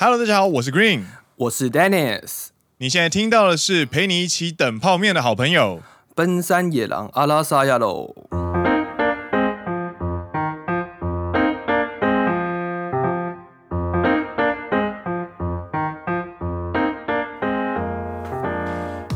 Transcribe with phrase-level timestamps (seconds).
[0.00, 1.00] Hello，大家好，我是 Green，
[1.34, 2.50] 我是 Dennis。
[2.76, 5.82] 你现在听到的是陪你一起等泡面的好朋友——
[6.14, 8.14] 奔山野狼阿拉萨亚喽。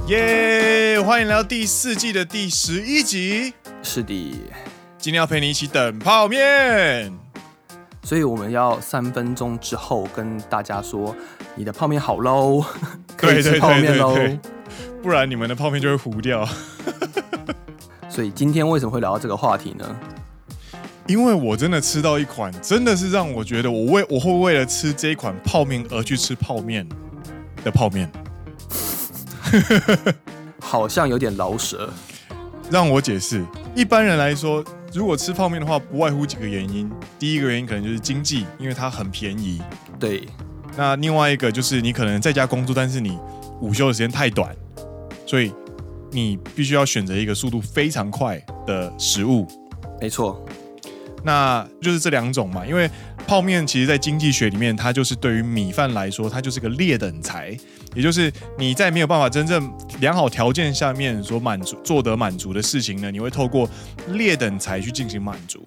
[0.09, 1.01] 耶！
[1.01, 3.55] 欢迎来到第四季的第十一集。
[3.85, 4.35] 是的，
[4.99, 7.22] 今天要陪你一起等泡面。
[8.05, 11.15] 所以我们要三分钟之后跟大家说，
[11.55, 12.63] 你的泡面好喽，
[13.17, 14.17] 可以吃泡面喽，
[15.03, 16.47] 不然你们的泡面就会糊掉。
[18.11, 19.97] 所以今天为什么会聊到这个话题呢？
[21.07, 26.87] 因为我真的吃到一款，真的是让我觉得我为我会为了吃这一款泡面而去吃泡面
[27.65, 28.11] 的泡面，
[30.61, 31.89] 好像有点老舍。
[32.71, 34.65] 让我解释，一般人来说。
[34.95, 36.91] 如果吃泡面的话，不外乎几个原因。
[37.19, 39.61] 第一个原因可能就是经济，因为它很便宜。
[39.99, 40.29] 对。
[40.77, 43.19] 那另外一个就是你可能在家工作，但是你
[43.61, 44.55] 午休的时间太短，
[45.27, 45.53] 所以
[46.11, 49.47] 你必须要选择一个速度非常快的食物。
[50.01, 50.45] 没错。
[51.25, 52.91] 那就是这两种嘛，因为
[53.27, 57.57] 泡面其实，在经济学里面，它就是对于米饭来说，它就是个劣等材，
[57.95, 63.69] 也就是你在没有办法真正良好条件下面所满足、做得满足的事情呢，你会透过
[64.09, 65.65] 劣等才去进行满足。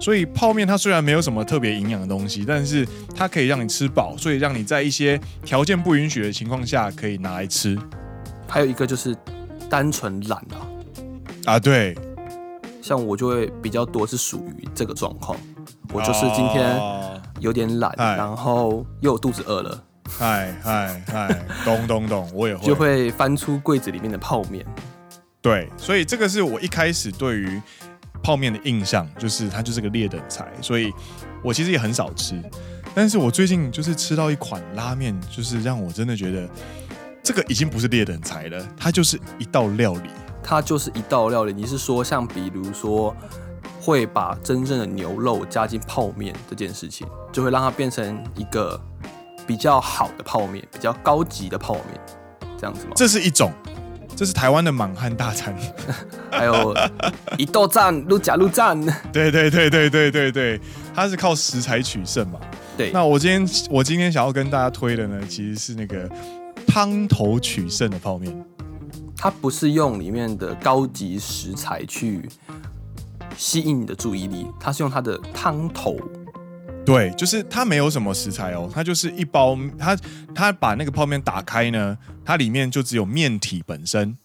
[0.00, 7.78] 所以泡面它虽然没有什么特别营养的东西，但是它可以让你吃饱，所以让你在一些条件不允许的情况下可以拿来吃。
[8.46, 9.16] 还有一个就是
[9.68, 10.58] 单纯懒啊，
[11.46, 11.96] 啊对。
[12.82, 15.38] 像我就会比较多是属于这个状况，
[15.90, 16.78] 我就是今天
[17.40, 24.64] 有点懒，然后又肚子饿了，嗨嗨嗨，咚咚咚，我也会就会翻出柜子里面的泡面。
[25.40, 27.60] 对，所以这个是我一开始对于
[28.22, 30.92] 泡面的印象，就是它就是个劣等材，所以
[31.42, 32.40] 我其实也很少吃。
[32.94, 36.48] 但是我最近就是吃到一款拉面，就是让我真的觉得
[37.22, 40.10] 这个已经不是劣等材了，它就是一道料理。
[40.42, 41.52] 它就是一道料理。
[41.52, 43.16] 你是说，像比如说，
[43.80, 48.80] 会把真正的牛肉加进泡面这件事情，就会让它变成一个
[49.46, 52.00] 比较好的泡面，比较高级的泡面，
[52.58, 52.92] 这样子吗？
[52.96, 53.52] 这是一种，
[54.16, 55.54] 这是台湾的满汉大餐，
[56.30, 56.74] 还有
[57.36, 58.80] 一豆站、鹿甲鹿站。
[59.12, 60.60] 对对对对对对对，
[60.94, 62.40] 它是靠食材取胜嘛。
[62.76, 62.90] 对。
[62.92, 66.10] 那我今天我今天想要跟大家推的呢，其实是那个
[66.66, 68.44] 汤头取胜的泡面。
[69.16, 72.28] 它不是用里面的高级食材去
[73.38, 75.96] 吸引你的注意力，它是用它的汤头。
[76.84, 79.96] 对，就是它没有什么食材哦，它就是一包，它
[80.34, 84.16] 它把那个泡面打开呢，它里面就只有面体本身，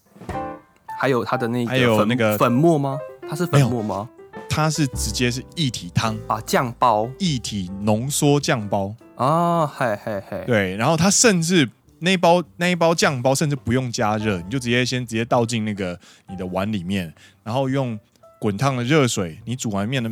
[1.00, 3.00] 还有它的那个还有那个粉末吗？
[3.30, 4.10] 它是粉末吗？
[4.50, 11.70] 它是直接是一体汤啊，酱包，一体浓缩酱包啊，嘿嘿嘿，对，然后它甚至。
[12.02, 16.00] 那一包那一包酱包甚至不用加热，你就直接先直接倒进那个
[16.30, 18.00] 你的碗里面，然后用
[18.40, 20.10] 滚烫的热水，你煮完面的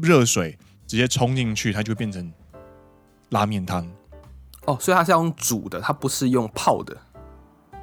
[0.00, 0.56] 热水
[0.90, 2.32] 直接冲进去，它就会变成
[3.28, 3.88] 拉面汤。
[4.64, 6.96] 哦，所以它是用煮的，它不是用泡的。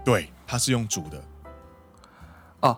[0.03, 1.23] 对，它是用煮的。
[2.59, 2.77] 哦，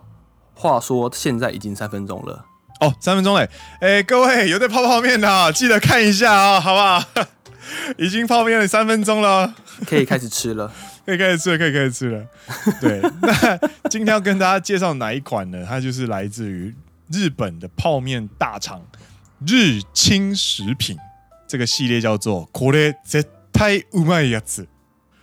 [0.53, 2.45] 话说现在已经三分钟了。
[2.79, 3.49] 哦，三分钟嘞！
[3.81, 7.03] 哎，各位有在泡泡面的，记得看一下啊、哦，好不好？
[7.97, 9.55] 已经泡面了三分钟了，
[9.87, 10.71] 可以开始吃了，
[11.07, 12.23] 可以开始吃了，可以开始吃了。
[12.79, 13.57] 对， 那
[13.89, 15.65] 今天要跟大家介绍哪一款呢？
[15.67, 16.75] 它就是来自于
[17.11, 18.79] 日本的泡面大厂
[19.46, 20.96] 日清食品，
[21.46, 24.66] 这个系列叫做“これ绝対うまいやつ”，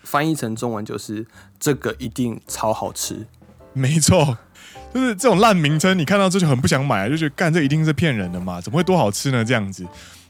[0.03, 1.25] 翻译成中文就是“
[1.59, 3.25] 这个一定超好吃”。
[3.73, 4.37] 没错，
[4.93, 8.59] 就是这种烂名称，你看到这就很不想买，就觉得干这一定是骗人的嘛？
[8.61, 9.43] 怎么会多好吃呢？
[9.43, 9.85] 这样子。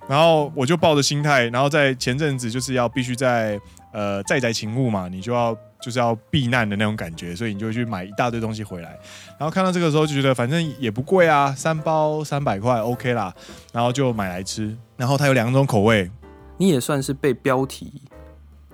[0.07, 3.59] 然后我就抱着心态，然后在前阵子就是要必须在
[3.93, 5.55] 呃在宅勤务嘛，你就要
[5.86, 8.98] 就是要避难的那种感觉，所以你就去买一大堆东西回来。
[9.38, 13.32] 然后看到这个时候就觉得反正也不贵啊，三包三百块 OK 啦，
[13.72, 14.76] 然后就买来吃。
[14.96, 16.10] 然后它有两种口味，
[16.56, 18.02] 你也算是被标题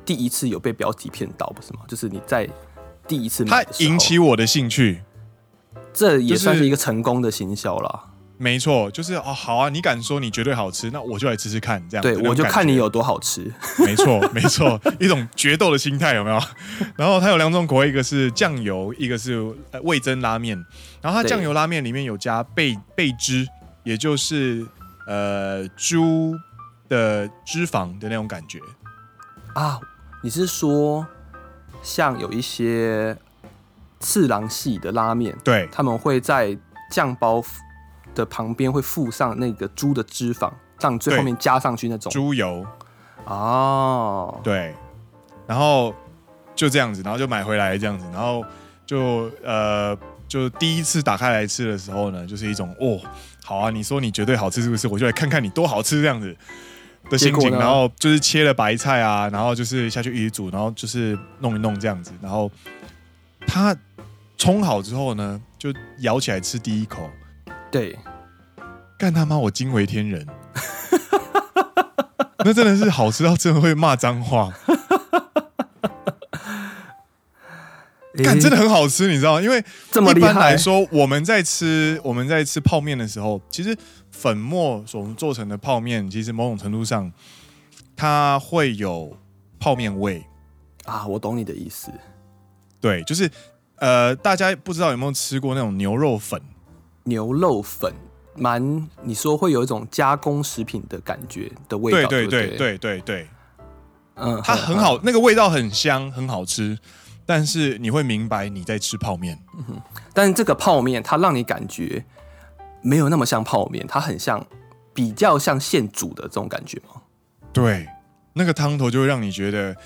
[0.07, 1.81] 第一次有被标题骗到不是吗？
[1.87, 2.49] 就是你在
[3.07, 5.03] 第一次买，它引起我的兴趣，
[5.93, 8.12] 这也算是一个成功的行销了。
[8.43, 12.03] 没错，就是哦，好啊，你敢说你绝对好吃，那我就来吃吃看，这样。
[12.03, 13.49] 对，我就看你有多好吃。
[13.79, 16.41] 没错，没错，一种决斗的心态有没有？
[16.99, 19.41] 然后它有两种口味，一个是酱油，一个是
[19.85, 20.57] 味增拉面。
[21.01, 23.47] 然后它酱油拉面里面有加贝贝汁，
[23.85, 24.67] 也就是
[25.07, 26.35] 呃猪
[26.89, 28.59] 的脂肪的那种感觉
[29.55, 29.79] 啊。
[30.25, 31.07] 你是说
[31.81, 33.17] 像有一些
[34.01, 36.59] 次郎系的拉面，对，他们会在
[36.91, 37.41] 酱包
[38.15, 40.51] 的旁边会附上那个猪的脂肪，
[40.81, 42.11] 让最后面加上去那种。
[42.13, 42.67] 猪油。
[43.25, 44.75] 哦，对，
[45.47, 45.95] 然后
[46.57, 48.45] 就这样子，然后就买回来这样子，然后
[48.85, 52.99] 就呃，就第一次打开来吃的时候呢，就是一种哦，
[53.45, 54.89] 好啊，你说你绝对好吃是不是？
[54.89, 56.37] 我就来看看你多好吃这样子
[57.09, 62.51] 的心情，然后就是切了白菜啊，然后就是下去一起煮，然后就是弄一弄这样子，然后
[63.47, 63.77] 它
[64.37, 67.09] 冲好之后呢，就咬起来吃第一口，
[67.73, 67.99] 对，
[68.99, 70.27] 干他妈我惊为天人。
[72.45, 74.53] 那真的是好吃到真的会骂脏话，
[78.23, 79.41] 干真的很好吃，你知道吗？
[79.41, 83.75] 因为一般来说，我们在吃我们在吃泡面的时候，其实
[84.11, 87.11] 粉末所做成的泡面，其实某种程度上
[87.97, 89.17] 它会有
[89.59, 90.23] 泡面味
[90.85, 91.07] 啊。
[91.07, 91.91] 我懂你的意思，
[92.81, 93.31] 对，就是
[93.77, 96.41] 呃，大家不知道有没有吃过那种牛肉粉？
[97.05, 97.93] 牛肉粉。
[98.35, 103.29] 蛮，你说会有一种加工食品的感觉的味道，对对对对对对，
[104.15, 106.79] 嗯，它很好，那个味道很香，很好吃，
[107.27, 109.83] 但是你会明白你在吃泡面，嗯哼，
[110.15, 112.03] 但是这个泡面它让你感觉
[112.81, 114.47] 没有那么像泡面，它很像
[114.95, 117.03] 比较像现煮的这种感觉吗？
[117.53, 117.87] 对，
[118.33, 119.77] 那个汤头就会让你觉得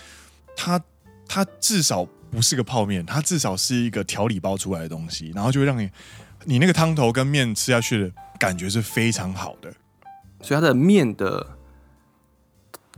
[0.54, 0.80] 它
[1.26, 5.90] 它至少不是个泡面，它至少是一个调理包出来的东西，然后就会让你
[6.46, 8.12] 你那个汤头跟面吃下去的。
[8.38, 9.72] 感觉是非常好的，
[10.42, 11.56] 所以它的面的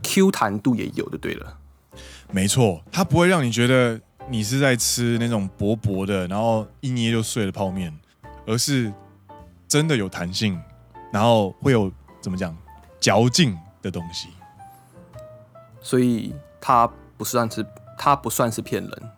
[0.03, 1.57] Q 弹度也有的，对了，
[2.29, 3.97] 没错，它不会让你觉得
[4.27, 7.97] 你是在吃那种薄薄的，然后一捏就碎的泡面，
[8.45, 8.91] 而是
[9.65, 10.61] 真的有弹性，
[11.09, 12.53] 然后会有怎么讲
[12.99, 14.27] 嚼劲的东西，
[15.81, 16.85] 所以它
[17.15, 17.65] 不算是
[17.97, 19.11] 它不算是骗人。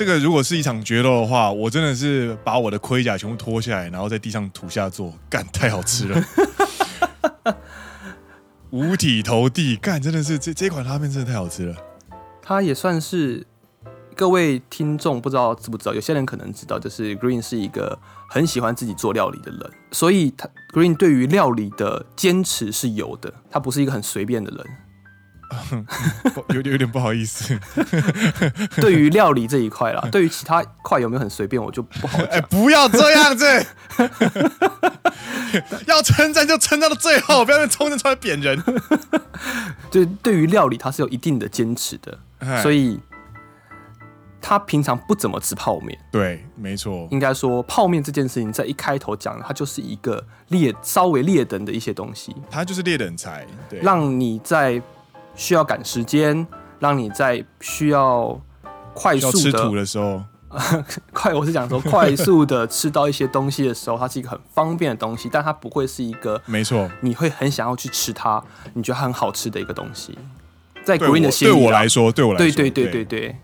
[0.00, 6.24] 这个如果是一场决斗的话，我真的是把我的盔甲全部脱下来，然后在地上土下做，干太好吃了，
[8.72, 11.76] 五体投地，干真的是这这款拉面真的太好吃了。
[12.40, 13.46] 它也算是
[14.16, 17.98] 各位听众不知道知不知道，有些人可能知道，就是 Green 是一个
[18.30, 24.66] 很喜欢自己做料理的人，所以他 Green 对于料理的坚持是有的，他不是一个很随便的人。
[26.54, 27.58] 有有点不好意思，
[28.80, 32.26] 对于料理这一块啦，对于其他块有没有很随便，我就不好讲。
[32.30, 33.66] 哎，不要这样子，
[35.86, 38.62] 要称赞就称赞到最后，不要冲着出来贬人。
[39.90, 42.18] 就对于料理，他是有一定的坚持的，
[42.62, 43.00] 所以
[44.40, 45.98] 他平常不怎么吃泡面。
[46.12, 47.08] 对，没错。
[47.10, 54.80] 应该说，泡面这件事情在一开头讲，它就是一个劣稍微劣等的一些东西，它就是劣等菜，对，让你在。
[55.40, 56.46] 需要赶时间，
[56.80, 58.38] 让你在需要
[58.92, 60.22] 快速的吃土的时候，
[61.14, 68.42] 快，我是讲说快速的吃到一些东西的时候，它是一个很方便的东西，但它不会是一个没错，你会很想要去吃它，
[68.74, 70.18] 你觉得很好吃的一个东西。
[70.84, 73.04] 在 Green 的心里，对我来说，对我来说，对对对对。
[73.04, 73.36] 对，对。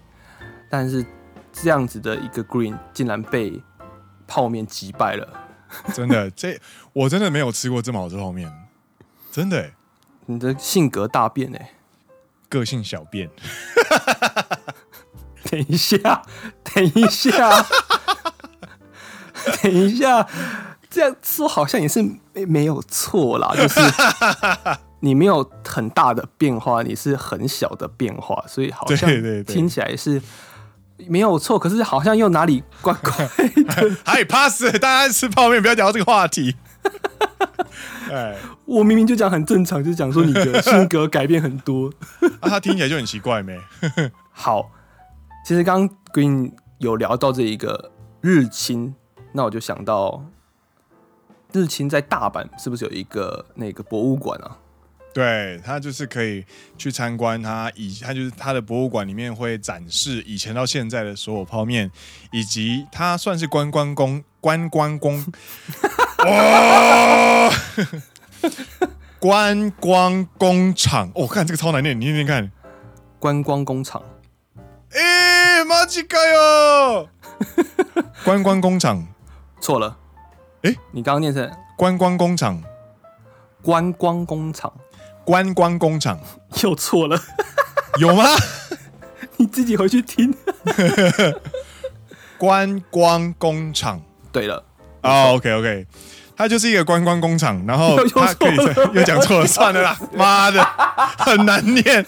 [0.68, 1.02] 但是
[1.50, 3.62] 这样子的一个 Green 竟然被
[4.26, 5.26] 泡面击败了，
[5.94, 6.60] 真的，这
[6.92, 8.52] 我真的没有吃过这么好吃泡面，
[9.32, 9.70] 真的，
[10.26, 11.70] 你的性格大变哎。
[12.48, 13.30] 个性小变，
[15.50, 16.22] 等一下，
[16.74, 17.66] 等一下，
[19.62, 20.26] 等一下，
[20.90, 22.02] 这样说好像也是
[22.32, 23.80] 没没有错啦，就是
[25.00, 29.08] 你没有很大的变化，你是很小的变化，所以好像
[29.44, 30.20] 听起来是
[31.06, 33.96] 没有错，可是好像又哪里怪怪的。
[34.04, 36.56] 还 pass，大家吃泡面不要聊这个话题。
[38.10, 41.92] 哎，我明明就讲很正常，就讲说你的性格改变很多，
[42.40, 43.58] 啊，他听起来就很奇怪没？
[44.32, 44.70] 好，
[45.44, 47.90] 其实刚刚 Green 有聊到这一个
[48.20, 48.94] 日清，
[49.32, 50.24] 那我就想到
[51.52, 54.58] 日清在大阪是不是有一个那个博物馆啊？
[55.12, 56.44] 对，他就是可以
[56.76, 61.90] 去参观，他以他就是他的博物馆里面会展示以前到现在的所有泡面，
[62.32, 65.24] 以及他算是观光工观光工。
[66.24, 67.50] 哇！
[69.18, 72.50] 观光工厂，哦，看这个超难念，你念念看。
[73.18, 74.02] 观光工厂，
[74.92, 77.08] 哎，马吉盖哟！
[78.24, 79.06] 观光工厂
[79.60, 79.96] 错了，
[80.62, 82.62] 哎，你刚刚念成观光工厂，
[83.62, 84.72] 观光工厂，
[85.24, 86.20] 观光工厂
[86.62, 87.20] 又错了，
[87.98, 88.24] 有吗？
[89.38, 90.34] 你自己回去听。
[92.38, 94.62] 观光工厂，对了。
[95.06, 95.86] 哦、oh，OK OK，
[96.36, 98.56] 它就是一个观光工厂，然后 它可以
[98.94, 100.62] 又讲错了，算了啦， 妈的，
[101.18, 102.04] 很难念。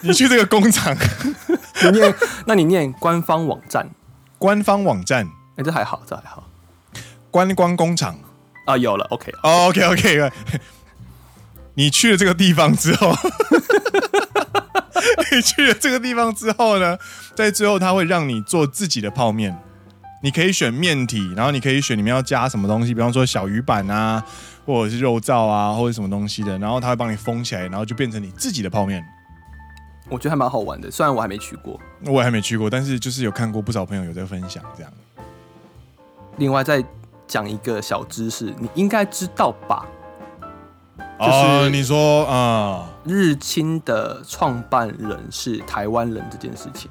[0.00, 0.96] 你去这个工厂，
[1.82, 2.14] 你念，
[2.46, 3.90] 那你念官方网站，
[4.38, 6.48] 官方网站，哎、欸，这还好，这还好。
[7.30, 8.18] 观光工厂
[8.64, 10.22] 啊，有了，OK，OK，OK，、okay.
[10.22, 10.60] oh, okay, okay.
[11.74, 13.14] 你去了这个地方之后，
[15.30, 16.98] 你去了这个地方之后呢，
[17.36, 19.56] 在最后他会让你做自己的泡面。
[20.20, 24.24] 你可以选面体，然后你可以选里面要加什么东西，比方说小鱼板啊，
[24.66, 29.04] 或者是肉燥啊，或者什么东西的，然后他会帮你封起来，然后就变成你自己的泡面。
[30.08, 34.92] 我觉得还蛮好玩的，虽然我还没去过，我也还没去过，但是就是有看过不少朋友有在分享这样。
[36.38, 36.82] 另外再
[37.26, 39.86] 讲一个小知识，你应该知道吧？
[41.20, 46.90] 就是你说啊，日清的创办人是台湾人这件事情。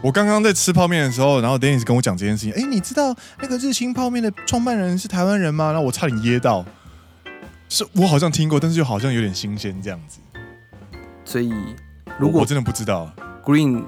[0.00, 2.52] 我刚刚在吃泡面的时候，然后 Dennis 跟我讲这件事情。
[2.54, 5.72] 哎，你知道那个日清泡面的创办人是台湾人吗？
[5.72, 6.64] 然后我差点噎到。
[7.68, 10.20] 是我好像听过，但是又好像有点新鲜这样子。
[11.24, 11.52] 所以，
[12.16, 13.10] 如果我，我真的不知道
[13.44, 13.84] Green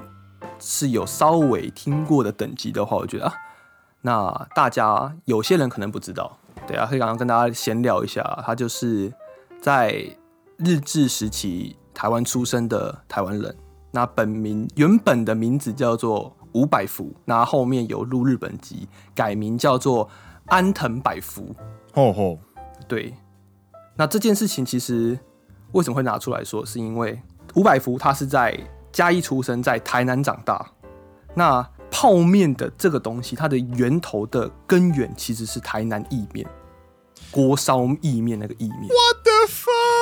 [0.59, 3.33] 是有稍微听过的等级的话，我觉得啊，
[4.01, 6.37] 那大家有些人可能不知道。
[6.67, 9.11] 对啊，可以刚刚跟大家闲聊一下，他就是
[9.61, 10.05] 在
[10.57, 13.55] 日治时期台湾出生的台湾人。
[13.91, 20.09] 那本名原本的名字叫做伍百福，那后面有入日本籍，改名叫做
[20.47, 21.55] 安藤百福。
[21.93, 22.39] 吼吼，
[22.87, 23.13] 对。
[23.95, 25.19] 那这件事情其实
[25.73, 26.65] 为什么会拿出来说？
[26.65, 27.21] 是因为
[27.55, 28.57] 伍百福他是在
[28.91, 30.71] 嘉义出生，在台南长大。
[31.35, 36.47] 那泡面的这个东西，它的源头的根源其实是台南意面，
[37.29, 38.87] 锅烧意面那个意面。
[38.87, 40.00] What the fuck？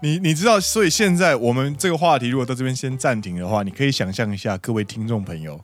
[0.00, 5.60] 你你知道，所以现在我们这个话题如果到这边先暂停的话，你可以想象一下，各位听众朋友，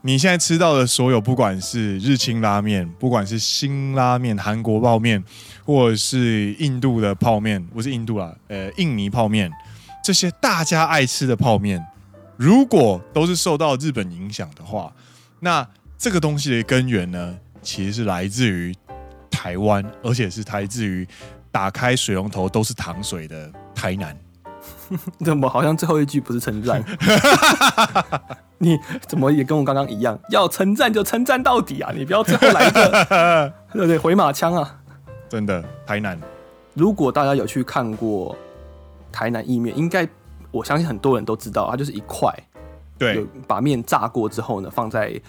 [0.00, 5.22] 你现在吃到的所有，不管是日清拉面，不管是新拉面、韩国泡面，
[5.62, 9.52] 或者是印度的泡面，不是印度啦，呃，印尼泡面，
[10.02, 11.84] 这些大家爱吃的泡面，
[12.38, 14.90] 如果都是受到日本影响的话，
[15.40, 18.74] 那这个东西的根源呢，其实是来自于
[19.30, 21.06] 台湾，而且是来自于。
[21.54, 24.16] 打开水龙头都是糖水的台南，
[25.24, 26.82] 怎么好像最后一句不是称赞？
[28.58, 31.92] 你怎么也跟我刚刚一样，要称赞就称赞到底啊！
[31.94, 33.96] 你不要最后来一个， 对不对？
[33.96, 34.80] 回马枪啊！
[35.28, 36.18] 真的台南，
[36.74, 38.36] 如果大家有去看过
[39.12, 40.08] 台南意面，应该
[40.50, 42.36] 我相信很多人都知道，它就是一块，
[42.98, 45.20] 对，把面炸过之后呢，放在。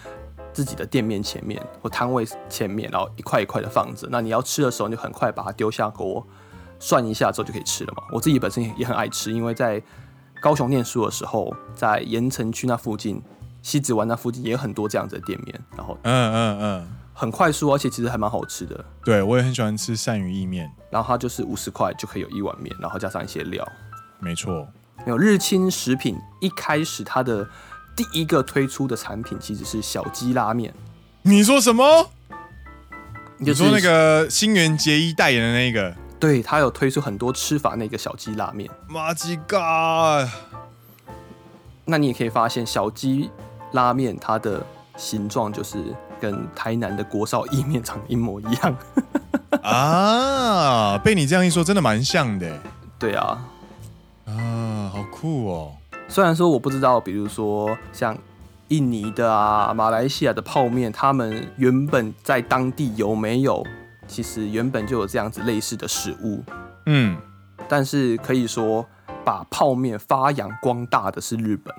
[0.56, 4.08] 自己的店面前面或摊位前面，然后一块一块的放着。
[4.10, 6.26] 那你要吃的时候，你就很快把它丢下锅，
[6.80, 8.02] 涮一下之后就可以吃了嘛。
[8.10, 9.82] 我自己本身也很爱吃，因为在
[10.40, 13.22] 高雄念书的时候，在盐城区那附近、
[13.60, 15.60] 西子湾那附近也有很多这样子的店面。
[15.76, 18.82] 然后，嗯嗯嗯，很快速，而且其实还蛮好吃的。
[19.04, 23.62] 对，我也很喜欢吃鳝鱼意面，然后它就是五十块就可以有一碗面，然后加上一些料。
[24.20, 24.66] 没错，
[25.04, 27.46] 没有日清食品一开始它的。
[27.96, 30.72] 第一个推出的产品其实是小鸡拉面。
[31.22, 32.10] 你说什么？
[33.38, 35.94] 你说那个新垣结衣代言的那个？
[36.20, 38.70] 对，他有推出很多吃法那个小鸡拉面。
[38.86, 40.28] 马吉嘎！
[41.84, 43.30] 那你也可以发现，小鸡
[43.72, 44.64] 拉面它的
[44.96, 48.76] 形状就是跟台南的国烧意面长得一模一样。
[49.62, 52.58] 啊，被你这样一说，真的蛮像的。
[52.98, 53.38] 对啊。
[54.26, 55.72] 啊，好酷哦。
[56.08, 58.16] 虽然说我不知道，比如说像
[58.68, 63.64] 印尼的啊、马来西亚的泡面，他们原本在当地有没有，
[64.06, 66.42] 其实原本就有这样子类似的食物，
[66.86, 67.16] 嗯，
[67.68, 68.86] 但是可以说
[69.24, 71.74] 把泡面发扬光大的是日本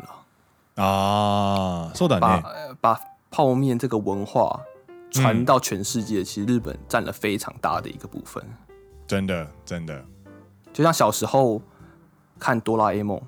[0.76, 2.44] 啊，啊，说的把
[2.80, 3.00] 把
[3.32, 4.60] 泡面这个文化
[5.10, 8.44] 传到全世界，其实日本占了非常大的一个部分，
[9.08, 10.06] 真的真的，
[10.72, 11.62] 就像小时候
[12.38, 13.22] 看哆啦 A 梦，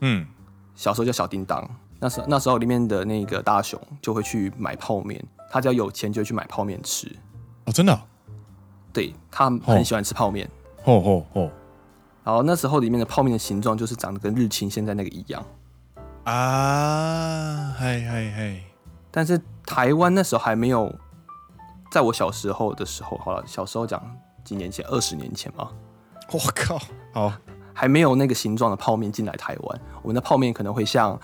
[0.00, 0.26] 嗯。
[0.74, 1.68] 小时候叫小叮当，
[2.00, 7.08] 那时那时候里面的那个大雄就会去买泡面，他只要有钱就会去买泡面吃。
[7.64, 8.06] 哦，真的、啊？
[8.92, 10.48] 对，他很喜欢吃泡面。
[10.84, 11.50] 哦哦哦。
[12.22, 15.44] 然后那时候里面的泡面的形状就是长得跟日清现在那个一样。
[16.24, 18.60] 啊，嗨嗨嗨！
[19.10, 20.92] 但是台湾那时候还没有，
[21.90, 24.02] 在我小时候的时候，好了，小时候讲
[24.42, 25.68] 几年前，二十年前嘛。
[26.32, 26.78] 我靠，
[27.12, 27.32] 好。
[27.74, 31.20] 还没有那个形状的泡面进来台湾，我们的泡面可能会像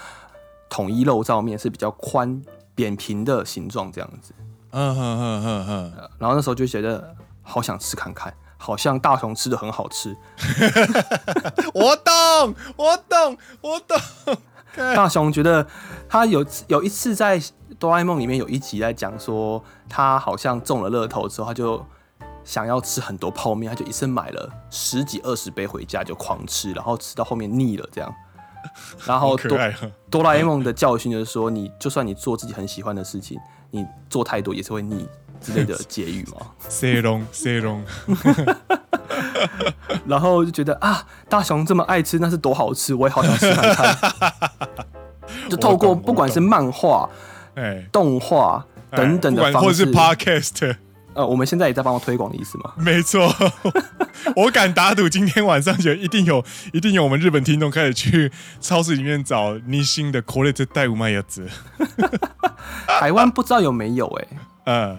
[0.69, 2.43] 统一肉燥面，是比较宽
[2.75, 4.35] 扁平的形状这样子。
[4.73, 5.93] 嗯哼哼哼哼。
[6.19, 10.17] 然后那时候就觉得好想吃看看，好像大雄吃的很好吃。
[11.73, 13.97] 我懂，我懂，我懂。
[14.75, 15.67] 大雄觉得
[16.09, 17.41] 他有有一次在
[17.79, 21.87] 哆啦 A 梦里面有一集在讲说，他好像中了乐透之后，他就。
[22.51, 28.13] 想要吃很多泡面，他就一次买了十几二十杯回家就狂吃，然后吃到后面腻了这样。
[29.07, 29.57] 然后哆
[30.11, 33.39] 哆啦 A 梦的教训就是说，你就算你做自己很喜欢的事情，
[33.71, 35.09] 你做太多也是会腻
[35.41, 36.45] 之类的 结语嘛。
[36.69, 37.85] 塞龙塞龙。
[40.05, 43.97] 然后就觉得啊，大雄这么爱吃，那是多好吃，我也好想吃看看。
[45.49, 47.09] 就透过不管是漫画、
[47.55, 50.77] 哎、动画等等的方式，或者是 Podcast。
[51.15, 52.73] 呃，我们现在也在帮我推广的意思吗？
[52.77, 53.35] 没错，
[54.37, 61.49] 我敢打赌，今天晚上就一定有，一定有我们日本听众开始去超市里面找日新的 Quality 带五麦叶子。
[62.87, 64.27] 台湾不知道有没有哎、
[64.65, 64.99] 欸，呃，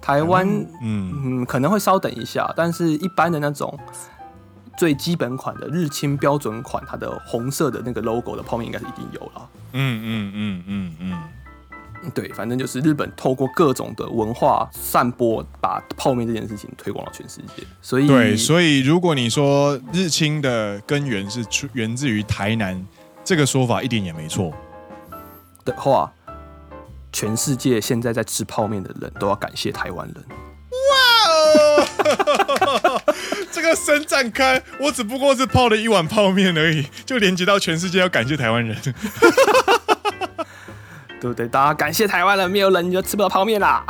[0.00, 0.46] 台湾
[0.82, 3.76] 嗯嗯可能会稍等一下，但是一般的那种
[4.76, 9.48] 最基本款的日清标准款，它的红色的那个 logo 的泡面应该是一定有了。
[9.72, 11.18] 嗯嗯嗯嗯嗯。
[12.12, 17.62] 对，反正就是日本透过各种的文化散播，把泡面这件事情推广到全世界。
[17.80, 22.84] 所以，对，所以如果你说日清的根源是出源自于台南，
[23.24, 24.52] 这个说法一点也没错
[25.64, 26.12] 的话，
[27.12, 30.24] 全世界现在在吃泡面的人都要感谢台湾人。
[30.90, 30.96] 哇
[31.30, 33.02] 哦，
[33.50, 38.76] 这个伸展开，我只不过是泡了一碗泡面而已，就连接到全世界要感谢台湾人。
[41.24, 41.48] 对不对？
[41.48, 43.82] 大家感谢台湾人，没有人你就吃不到泡面啦。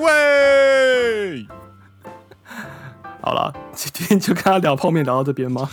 [0.00, 1.46] 喂，
[3.22, 5.70] 好了，今天就跟他聊泡面，聊到这边吗？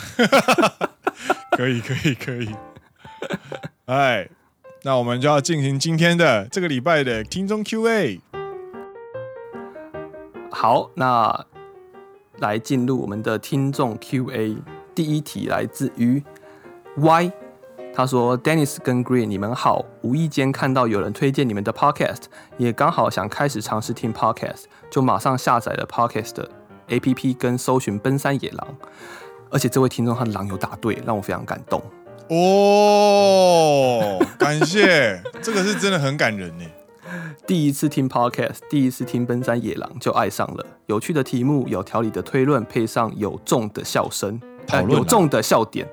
[1.58, 2.56] 可以，可以，可以。
[3.86, 4.30] 哎，
[4.84, 8.22] 那我们就要进行今天的这个礼拜的听众 Q&A。
[10.52, 11.46] 好，那
[12.38, 14.56] 来进入我们的听众 Q&A。
[14.94, 16.22] 第一题来自于
[16.98, 17.32] Y。
[17.98, 19.84] 他说：“Dennis 跟 Green，你们好。
[20.04, 22.26] 无意间看到有人推荐你们的 Podcast，
[22.60, 26.48] 也刚好想开始尝试听 Podcast，就马上下载了 Podcast 的
[26.90, 28.68] APP，跟搜寻奔山野狼。
[29.50, 31.82] 而且这位听众他的狼有答对，让我非常感动。
[32.30, 36.66] 哦， 感谢，这个是真的很感人呢。
[37.48, 40.64] 第一次听 Podcast，第一次听奔山野狼就爱上了。
[40.86, 45.90] 有趣的题目，有条理的推论，配上有重的笑声，呃、有重的笑点。”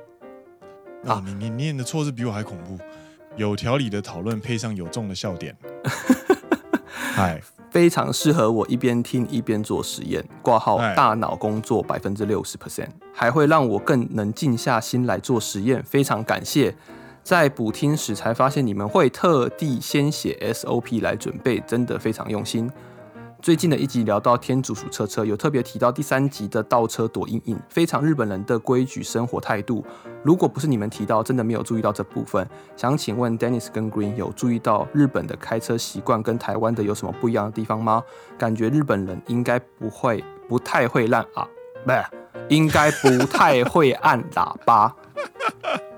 [1.06, 2.78] 啊，你你念的错字比我还恐怖，
[3.36, 5.54] 有条理的讨论配上有重的笑点，
[6.88, 16.74] 嗨，非常适合我一边听一边做实验，挂号大脑工作百分之六十 percent，还会让我更能静下心来做实验，非常感谢。
[17.22, 22.70] 在补听时才发现你们会特地先写 SOP 来准备，真的非常用心。
[23.44, 29.84] 最近的一集聊到天竺鼠车车，有特别提到第三集的倒车躲阴影，非常日本人的规矩生活态度。
[30.22, 32.48] 如果不是你们提到，真的没有注意到这部分。
[32.74, 38.02] 想请问 Dennis 跟 Green 有注意到日本的开车习惯跟台湾的有什么不一样的地方吗？
[38.38, 41.46] 感觉日本人应该不会不太会按啊，
[41.84, 42.02] 不是，
[42.48, 44.96] 应该不太会按喇叭。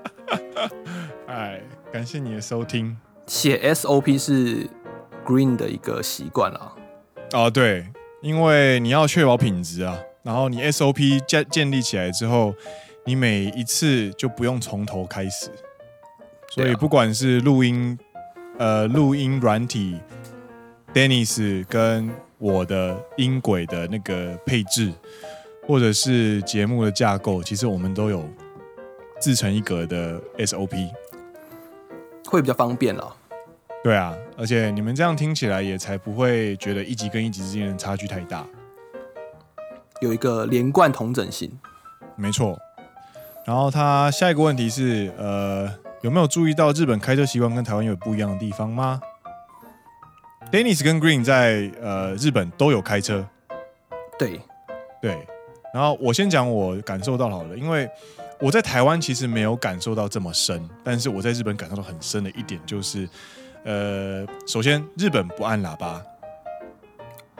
[1.27, 1.61] 哎，
[1.93, 2.97] 感谢你的收听。
[3.25, 4.69] 写 SOP 是
[5.25, 6.73] Green 的一个习惯了。
[7.33, 7.85] 哦，对，
[8.21, 12.53] 因为你要确保品质啊，然后你 SOP 建建立起来之后，
[13.05, 15.51] 你每一次就不用从头开始，
[16.49, 17.97] 所以不管是录音，
[18.57, 19.99] 呃，录音软体
[20.93, 24.93] ，Dennis 跟我的音轨的那个配置，
[25.67, 28.25] 或者是节目的架构，其实我们都有
[29.19, 30.89] 自成一格的 SOP，
[32.25, 33.15] 会比较方便了。
[33.87, 38.45] 对啊，而且你们这样听起来也才不会觉得一集跟一集之间的差距太大，
[40.01, 41.57] 有一个连贯同整性。
[42.17, 42.59] 没错。
[43.45, 48.99] 然后他下一个问题是，呃，有没有注意到日本开车习惯跟台湾有不一样的地方吗
[50.51, 53.25] ？Dennis 跟 Green 在呃日本都有开车。
[54.19, 54.41] 对，
[55.01, 55.25] 对。
[55.73, 57.89] 然后我先讲我感受到好了，因为
[58.41, 63.07] 我在台湾其实没有感受到这么深，但是我在日本感受到很深的一点就是。
[63.67, 66.01] 呃，首先日本不按喇叭，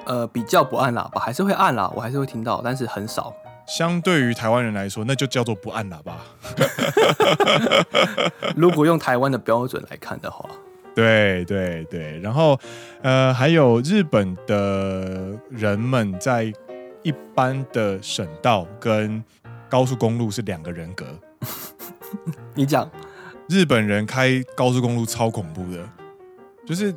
[0.03, 3.33] 呃，比较不按喇叭，还是会按啦，我还是会听到，但是很少。
[3.65, 6.17] 相对于台湾人来说，那就叫做不按喇叭。
[8.57, 10.49] 如果用台湾的标准来看的话，
[10.93, 12.19] 对对对。
[12.19, 12.59] 然后，
[13.01, 16.51] 呃，还有日本的人们在
[17.03, 19.23] 一般的省道跟
[19.69, 21.05] 高速公路是两个人格。
[22.53, 22.91] 你讲，
[23.47, 25.87] 日本人开高速公路超恐怖的。
[26.67, 26.93] 就是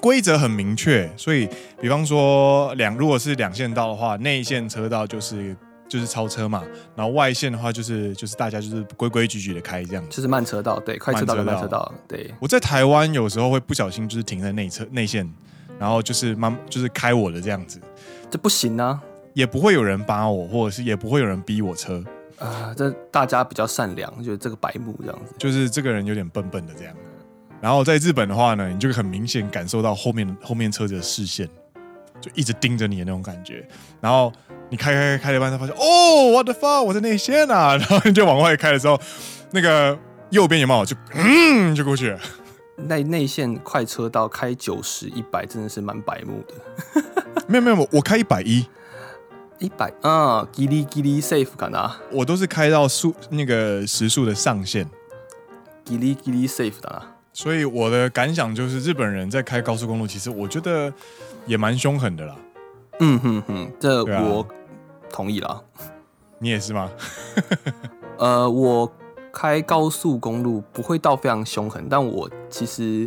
[0.00, 1.46] 规则很明确，所以
[1.78, 5.54] 比方说两如果是两线道的话，内线车道就是
[5.86, 6.64] 就是超车嘛，
[6.96, 12.32] 然后外线的话就是就是大家就是规规矩矩的开这样子，就是慢车道，对，快车道跟慢车道，对。
[12.40, 15.30] 我在台湾有时候会不小心就是停在内侧内线，
[15.78, 17.78] 然后就是慢就是开我的这样子，
[18.30, 18.98] 这不行啊，
[19.34, 22.02] 也不会有人扒我，或者是也不会有人逼我车
[22.38, 26.94] 啊，这大家比较善良，就是这个白目这样子，就是这个人有点笨笨的这样。
[27.64, 31.48] 然后在日本的话呢，你就很明显感受到后面后面车子的视线，
[32.20, 33.66] 就一直盯着你的那种感觉。
[34.02, 34.30] 然后
[34.68, 37.74] 你开开开开了一半，才发现哦，what the fuck，我在内线啊！
[37.80, 39.00] 然后你就往外开的时候，
[39.50, 39.98] 那个
[40.28, 42.20] 右边有没有就嗯就过去了。
[42.76, 47.02] 内内线快车道开九十一百真的是蛮白目的。
[47.46, 48.66] 没 有没有，我我开一百一，
[49.58, 54.84] 一百啊，叽哩叽哩 safe 感啊，我都是开到速那个时速的上限，
[55.86, 57.12] 叽哩叽哩 safe 的啊。
[57.34, 60.90] 所以我的感想就是，日本人在开高速公路，其实我觉得
[61.44, 62.34] 也蛮凶狠的啦。
[63.00, 64.46] 嗯哼哼，这我
[65.10, 65.60] 同意啦。
[66.38, 66.90] 你也是吗？
[68.16, 68.90] 呃，我。
[69.36, 73.04] 开高速公路不会到非常凶狠，但我其实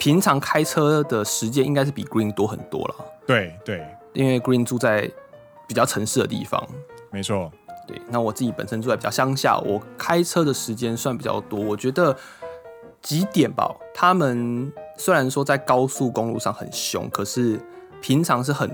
[0.00, 2.94] 平常开车的时间应该是比 Green 多很多了。
[3.24, 5.08] 对对，因为 Green 住在
[5.68, 6.60] 比较城市的地方，
[7.12, 7.52] 没错。
[7.86, 11.60] 对，那我自己本身住在比较乡下，我开车的时间算比较多。
[11.60, 12.16] 我觉得
[13.02, 17.60] 几点吧，他们虽然说在高速公路上很凶，可是
[18.00, 18.70] 平常是很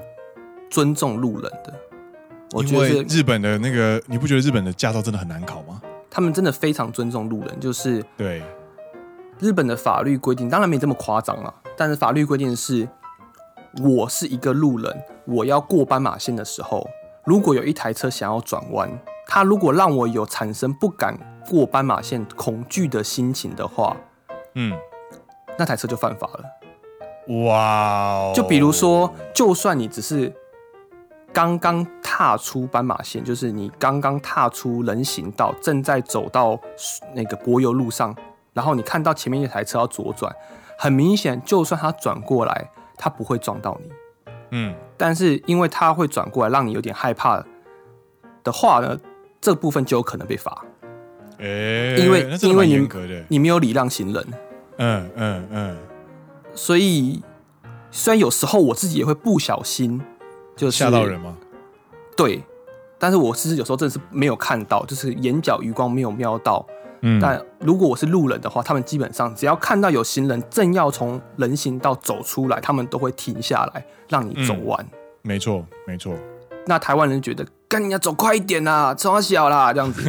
[0.70, 1.72] 尊重路人的。
[2.52, 5.80] 我觉得日本的那个，你不觉得日本的驾照真的很难考吗？
[6.10, 8.42] 他们真的非常尊重路人，就是对
[9.38, 11.52] 日本的法律规定，当然没这么夸张了。
[11.76, 12.88] 但是法律规定是，
[13.82, 16.88] 我是一个路人，我要过斑马线的时候，
[17.24, 18.88] 如果有一台车想要转弯，
[19.26, 21.18] 他如果让我有产生不敢
[21.50, 23.96] 过斑马线恐惧的心情的话，
[24.56, 24.76] 嗯，
[25.56, 27.44] 那台车就犯法了。
[27.44, 30.34] 哇 Wow，就比如说，就算你只是。
[31.32, 36.58] 刚刚踏出斑马线，就是你刚刚踏出人行道，正在走到
[37.12, 38.16] 那个柏油路上，
[38.54, 40.34] 然后你看到前面一台车要左转，
[40.78, 43.90] 很明显，就算他转过来，他不会撞到你，
[44.52, 47.44] 嗯，但是因为他会转过来，让你有点害怕
[48.42, 48.98] 的话呢，
[49.38, 50.64] 这部分就有可能被罚，
[51.40, 52.88] 欸、因为因为你
[53.28, 54.26] 你没有礼让行人，
[54.78, 55.76] 嗯嗯嗯，
[56.54, 57.22] 所以
[57.90, 60.00] 虽然有时候我自己也会不小心。
[60.56, 61.36] 就是吓到人吗？
[62.16, 62.42] 对，
[62.98, 66.64] 但是我其实有时候真的是没有看到，就是眼角余光没有瞄到。
[67.02, 74.82] 嗯，但如果我是路人的话，他们基本上只要看到有行人正要从人行道走出来，他们都会停下来让你走完。
[74.82, 76.14] 嗯，没错，没错。
[76.64, 80.02] 那台湾人觉得，干你要走快一点啦，车小啦这样子。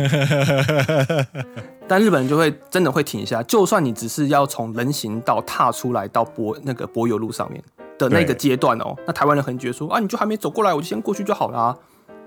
[1.87, 7.63] 但日本人就会真的会停下，就算你只是要从人行道踏出来到柏那个柏油路上面。
[7.99, 11.75] 的那个阶段哦，那台湾人很觉得说啊，你就还没走过来，我就先过去就好啦。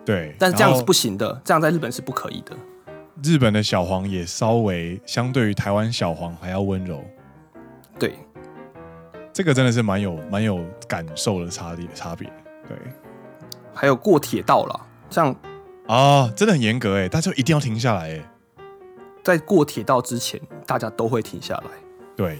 [0.04, 2.56] 对，但是这样是不行的，这样在日本是不可以的。
[3.22, 7.00] 日本的小黄也稍微相对于台湾小黄还要温柔。
[8.00, 8.18] 对，
[9.32, 12.28] 这个真的是蛮有蛮有感受的差别差别。
[12.66, 12.76] 对，
[13.72, 15.34] 还有过铁道了，像
[15.86, 18.30] 啊，真的很严格哎，大家一定要停下来哎，
[19.22, 21.70] 在过铁道之前，大家都会停下来。
[22.16, 22.38] 对。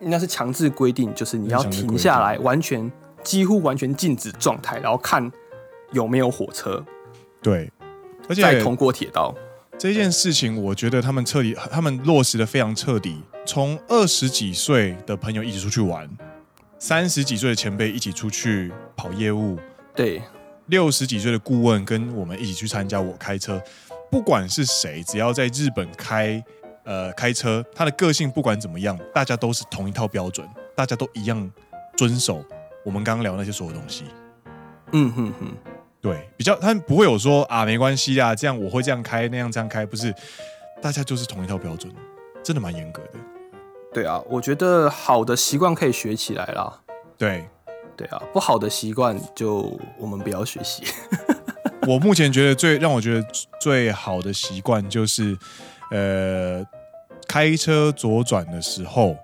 [0.00, 5.32] 应该是强制规定，就是你要停下来，完全几乎完全静止状态，然后看
[5.92, 6.84] 有没有火车。
[7.40, 7.72] 对，
[8.28, 9.34] 而且再通过铁道
[9.78, 13.22] 这件事情，我觉得他们彻底，他们落实的非常彻底。
[13.46, 16.10] 从二十几岁的朋友一起出去玩，
[16.78, 19.58] 三十几岁的前辈一起出去跑业务，
[19.94, 20.20] 对，
[20.66, 23.62] 六十几岁的顾问跟我们一起去参加我开车，
[24.10, 26.42] 不管是谁，只要在日本开。
[26.86, 30.46] 呃，开车，他的个性不管怎么样，大家都是同一套标准，
[30.76, 31.50] 大家都一样
[31.96, 32.44] 遵守
[32.84, 34.04] 我们刚刚聊那些所有东西。
[34.92, 35.46] 嗯哼哼，
[36.02, 40.14] 对，比较他们不会有说啊，没关系啊，这样我会这样开，那样这样开，不是，
[40.82, 41.90] 大家就是同一套标准，
[42.42, 43.12] 真的蛮严格的。
[43.90, 46.80] 对啊，我觉得好的习惯可以学起来啦。
[47.16, 47.48] 对，
[47.96, 50.84] 对啊，不好的习惯就我们不要学习。
[51.86, 53.26] 我目前觉得最让我觉得
[53.60, 55.36] 最好的习惯就是。
[55.90, 56.64] 呃，
[57.28, 59.16] 开车左转的时候，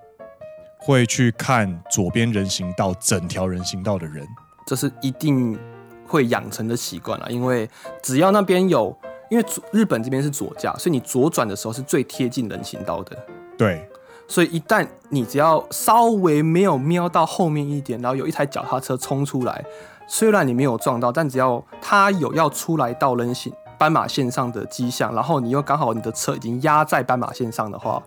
[0.77, 4.25] 会去看左边人行道，整条人行道的人，
[4.67, 5.59] 这是一定
[6.05, 7.29] 会养成的习惯了。
[7.29, 7.67] 因为
[8.01, 8.95] 只要那边有，
[9.29, 13.17] 因为日本这边是左驾，所以你左转的时候是最贴近人行道的。
[13.57, 13.89] 对，
[14.31, 19.65] 所以一旦你只要稍微没有瞄到后面一点，然后有一台脚踏车冲出来，
[20.07, 23.51] 虽然你没有撞到，但只要他有要出来到人行。
[23.77, 28.01] 斑马线上的迹象，然后你又刚好你的车已经压在斑马线上的话，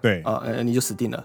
[0.00, 1.24] 对，呃，你就死定了。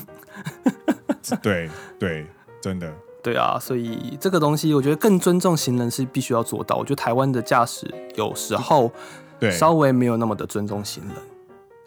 [1.40, 2.26] 对对，
[2.60, 2.92] 真的。
[3.22, 6.74] 对啊，所以这个东西我觉得更尊重行人是必须要做到。
[6.74, 8.90] 我觉得台湾的驾驶有时候
[9.38, 11.14] 对稍微没有那么的尊重行人。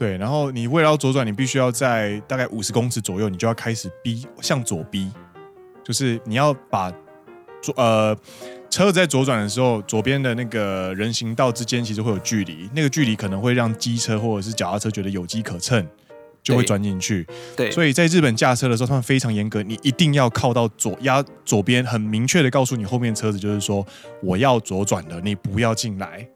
[0.03, 5.09] 对，然后你为了要左转，你必须要在大概五十公尺左右，你就要开始逼向左逼，
[5.81, 6.91] 就是你要把
[7.61, 8.17] 左呃。
[8.69, 15.87] 车子在左转的时候，左边的那个人行道之间其实会有距离，那个距离可能会让机车或者是脚踏车觉得有机可乘。
[16.43, 17.25] 就会转进去。
[17.55, 23.85] 对，所以在日本驾车的时候，他们非常严格，你一定要靠到左压左边，很明确的告诉你后面车子就是说
[24.21, 26.27] 我要左转的，你不要进来。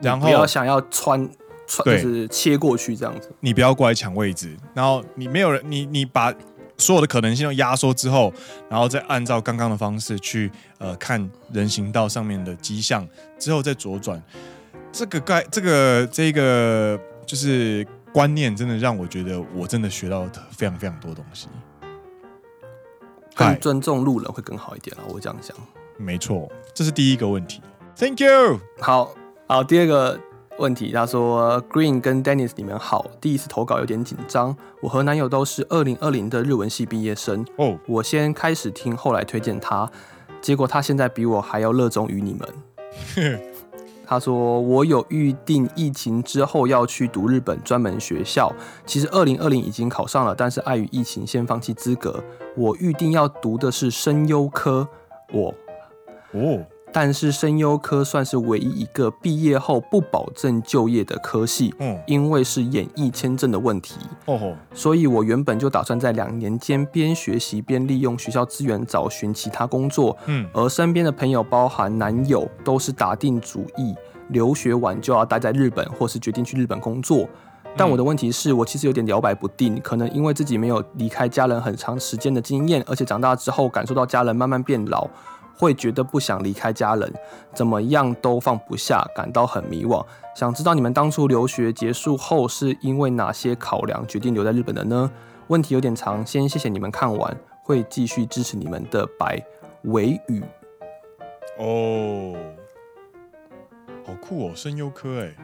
[0.00, 1.28] 然后不要想要穿
[1.68, 4.56] 穿就是切过去这样子，你不要过来抢位置。
[4.74, 6.34] 然后你没有人，你你把
[6.78, 8.32] 所有的可能性都压缩之后，
[8.70, 13.06] 然后再按照刚刚的方式去呃看人行道上面的迹象，
[13.38, 14.20] 之后再左转。
[14.90, 21.48] 这个概这个这个就是观念，真的让我觉得我真的学到非常非常多东西。
[23.34, 25.54] 更尊重路人会更好一点了，我这样想。
[25.98, 27.60] 没错，这是第一个问题。
[27.94, 28.58] Thank you。
[28.80, 29.14] 好。
[29.50, 30.20] 好，第二个
[30.58, 34.54] 问题，他说 Green 跟 Dennis 你们好，第一次投稿有点紧张。
[34.82, 37.66] 我和男友都是二零二零的日文系毕业生哦。
[37.66, 37.74] Oh.
[37.86, 39.90] 我先开始听，后来推荐他，
[40.40, 43.40] 结果他现在比我还要热衷于你们。
[44.04, 48.52] 他说我有预定疫情之后要去读日本专门学校，
[48.86, 52.24] 其实二零二零已经考上了，但是碍于疫情先放弃资格。
[52.56, 54.88] 我预定要读的是声优科，
[55.32, 55.54] 我
[56.32, 56.64] 哦。
[56.98, 57.04] Oh.
[57.04, 63.94] 但是声优科算是唯一一个毕业后不保证就业的科系，嗯，因为是演艺签证的问题，
[64.26, 73.94] 哦吼，所以我原本就打算在两年间边学习边利用学校资源找寻其他工作，嗯，而身边的朋友，包含男友，都是打定主意
[74.30, 77.28] 留学完就要待在日本，或是决定去日本工作。
[77.76, 85.08] 但我的问题是我其实有点摇摆不定，可能因为自己没有离开家人很长时间的经验，而且长大之后感受到家人慢慢变老。
[85.58, 87.12] 会觉得不想离开家人，
[87.52, 90.04] 怎么样都放不下，感到很迷惘。
[90.36, 95.10] 想知道你们当初留学结束后是因为哪些考量决定留在日本的呢？
[95.48, 99.44] 问题有点长，先谢谢你们看完，会继续支持你们的白
[99.82, 100.44] 维宇。
[101.58, 102.36] 哦，
[104.06, 105.34] 好酷哦，声优科哎。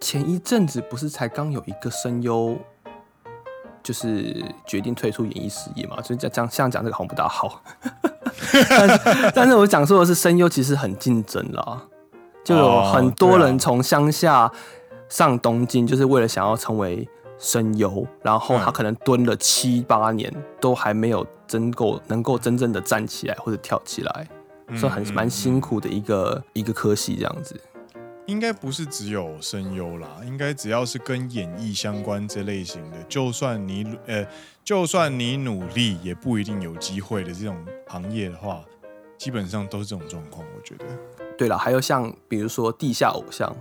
[0.00, 2.58] 前一阵子不是才刚有一个声优。
[3.84, 7.62] 就是决定退出演艺事业嘛，所以这样像讲这个好像不大好。
[8.68, 11.82] 但是，但是我讲说的是声优其实很竞争啦，
[12.42, 14.50] 就有很多人从乡下
[15.08, 17.06] 上东京，就是为了想要成为
[17.38, 24.28] 声优，然后他可能蹲了七八年，都还没有真够能够真正的站起来或者跳起来，
[24.74, 27.54] 所以很蛮辛苦的一个一个科系这样子。
[28.26, 34.26] 应该不是只有声优啦，应该只要是跟演艺相关这类型的，就算你呃，
[34.64, 37.54] 就算你努力，也不一定有机会的这种
[37.86, 38.64] 行业的话，
[39.18, 40.42] 基本上都是这种状况。
[40.56, 40.86] 我觉得。
[41.36, 43.54] 对了，还有像比如说地下偶像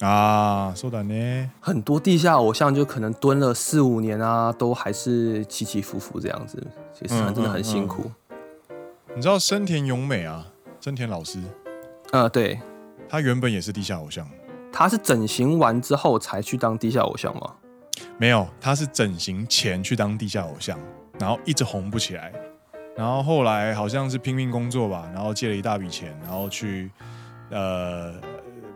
[0.00, 8.02] 啊，说的呢，很多地下偶像就可能蹲了四五年啊，都还是起起伏伏这样子，其实真的很辛苦。
[8.04, 8.76] 嗯嗯
[9.08, 10.46] 嗯、你知道深田咏美啊，
[10.80, 11.40] 深田老师，
[12.12, 12.60] 呃，对。
[13.08, 14.28] 他原本也是地下偶像，
[14.70, 17.54] 他是整形完之后才去当地下偶像吗？
[18.18, 20.78] 没有，他是整形前去当地下偶像，
[21.18, 22.32] 然后一直红不起来，
[22.94, 26.90] 然后后来好像是拼命工作吧，然后借了一大笔钱，然后去
[27.50, 28.14] 呃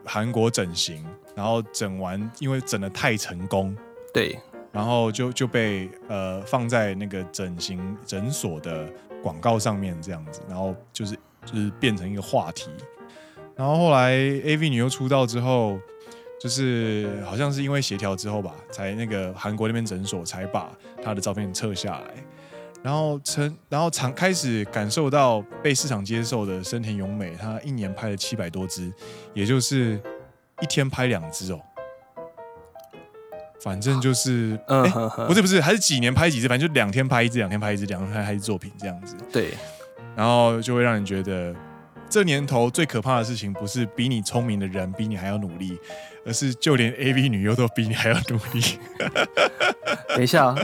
[0.05, 3.77] 韩国整形，然后整完，因为整的太成功，
[4.15, 4.39] 对，
[4.73, 8.89] 然后就就被呃放在那个整形诊所的
[9.23, 12.71] 广告上面这样子，然后就是就是变成一个话题。
[13.55, 15.79] 然后后来 AV 女优出道之后，
[16.41, 22.07] 就是好像是因为协调之后吧，才那个韩国那边诊所才把她的照片撤下来，
[22.83, 28.91] 然后成然后常开始感受到被市场接受的深田咏美，她一年拍了七百多支，
[29.35, 30.01] 也就是
[30.61, 31.61] 一天拍两支哦，
[33.63, 34.83] 反正就是嗯，
[35.29, 39.15] 不是不是，还是几年拍几支，反正就两天拍一支，两天拍一支，两天拍一支作品这样子。
[39.31, 39.51] 对，
[40.17, 41.55] 然后就会让人觉得。
[42.13, 45.79] 这年头最可怕的事情，不是比你聪明的人比你还要努力，
[46.27, 48.79] 而是就连 AV 女优都比你还要努力。
[50.15, 50.55] 等一下，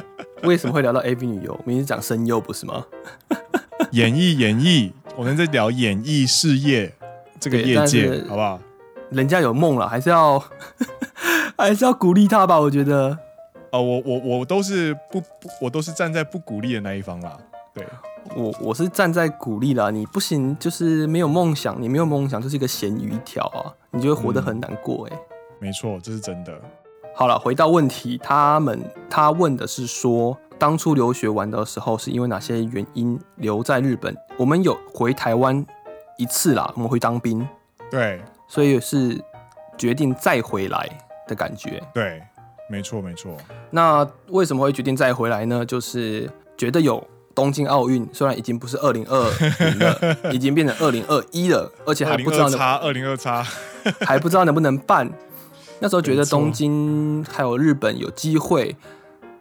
[0.42, 1.54] 为什么会聊到 AV 女优？
[1.64, 2.84] 明明是讲声优不是吗？
[3.92, 6.92] 演艺演艺，我们在聊演艺事业
[7.40, 8.60] 这个业界，好不好？
[9.10, 10.38] 人家有梦了，还是要
[11.56, 12.60] 还是要鼓励他吧？
[12.60, 13.18] 我觉得，
[13.72, 17.38] 哦，我我我都是不不，我都是站在不鼓励的那一方啦。
[17.72, 17.82] 对。
[18.36, 25.22] 我我是站在鼓励啦，你不行，就是没有梦想，你没有梦想就是一个咸鱼一条啊，你就会活得很难过哎、欸。
[25.60, 26.52] 没错，这是真的。
[27.14, 34.16] 好了，回到问题，他们他问的是说，当初留学完的时候是因为哪些原因留在日本？
[34.36, 35.66] 我们有回台湾
[36.16, 37.46] 一次啦，我们会当兵，
[37.90, 39.20] 对，所以是
[39.76, 40.88] 决定再回来
[41.26, 41.82] 的感觉。
[41.92, 42.22] 对，
[42.70, 43.36] 没错没错。
[43.70, 45.64] 那为什么会决定再回来呢？
[45.66, 47.02] 就是觉得有。
[47.38, 53.46] 东京奥运虽然已经不是二零二零了， 已经变成二零二一了，而且还不知道差二零二差，
[54.00, 55.08] 还不知道能不能办。
[55.78, 58.74] 那时候觉得东京还有日本有机会，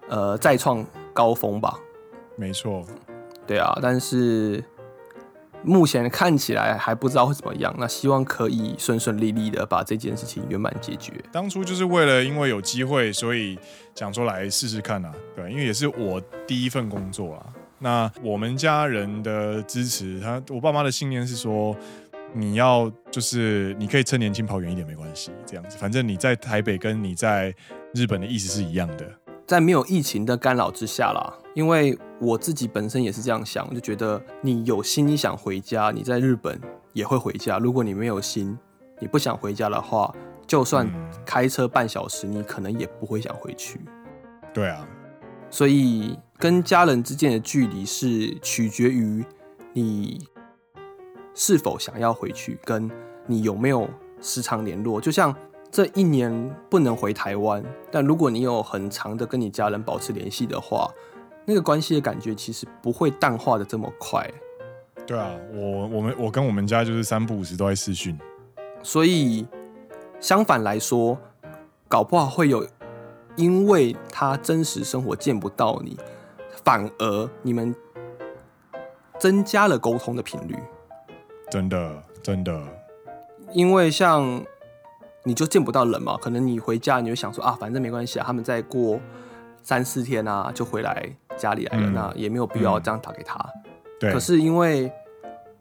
[0.10, 1.80] 呃，再创高峰吧。
[2.36, 2.86] 没错。
[3.48, 4.64] 对啊，但是
[5.64, 7.74] 目前看起来还不知道会怎么样。
[7.80, 11.14] 那希望可以顺顺利利的把这件事情圆满解决。
[11.32, 13.58] 当初就是为了因为有机会，所以
[13.96, 15.12] 想说来试试看啊。
[15.36, 17.57] 对，因为也是我第一份工作啊。
[17.80, 21.76] 那我们家人的支持，他我爸妈的信念是说。
[22.34, 27.56] 你要就是你可以趁年轻跑远一点没关系，这样子，反正你在台北跟你在
[27.94, 29.10] 日本的意思是一样的，
[29.48, 31.34] 在没有疫情的干扰之下啦。
[31.56, 36.60] 因为我自己本身也是这样想，就觉得你有心你想回家，你在日本
[36.92, 37.58] 也会回家。
[37.60, 38.56] 如果你没有心，
[39.00, 40.14] 你不想回家的话，
[40.46, 40.86] 就算
[41.26, 43.80] 开车半小时，你可能也不会想回去。
[44.54, 44.86] 对啊，
[45.50, 49.26] 所以跟家人之间的距离是取决于
[49.74, 50.28] 你。
[51.40, 52.90] 是否想要回去，跟
[53.28, 53.88] 你有没有
[54.20, 55.36] 时常联络，就像
[55.70, 60.92] 这一年不能回台湾，但如果你有很长的跟你家人保持联系的话，
[61.46, 64.28] 那个关系的感觉其实不会淡化的这么快。
[65.06, 68.18] 对啊，我我们我跟我们家就是三不五时都在视讯，
[68.82, 69.48] 所以
[70.20, 71.20] 相反来说，
[71.88, 72.68] 搞不好会有，
[73.36, 75.96] 因为他真实生活见不到你，
[76.68, 77.74] 反而你们
[79.18, 80.56] 增加了沟通的频率。
[81.50, 82.62] 真的，真的，
[83.54, 84.44] 因为像
[85.24, 89.00] 你就见不到人嘛，可能你回家你就想说啊，反正没关系啊，他们再过
[89.64, 93.40] 三四天啊就回来家里来了，嗯、那也没有必要这样打给他。
[93.98, 94.12] 对。
[94.12, 94.92] 可是因为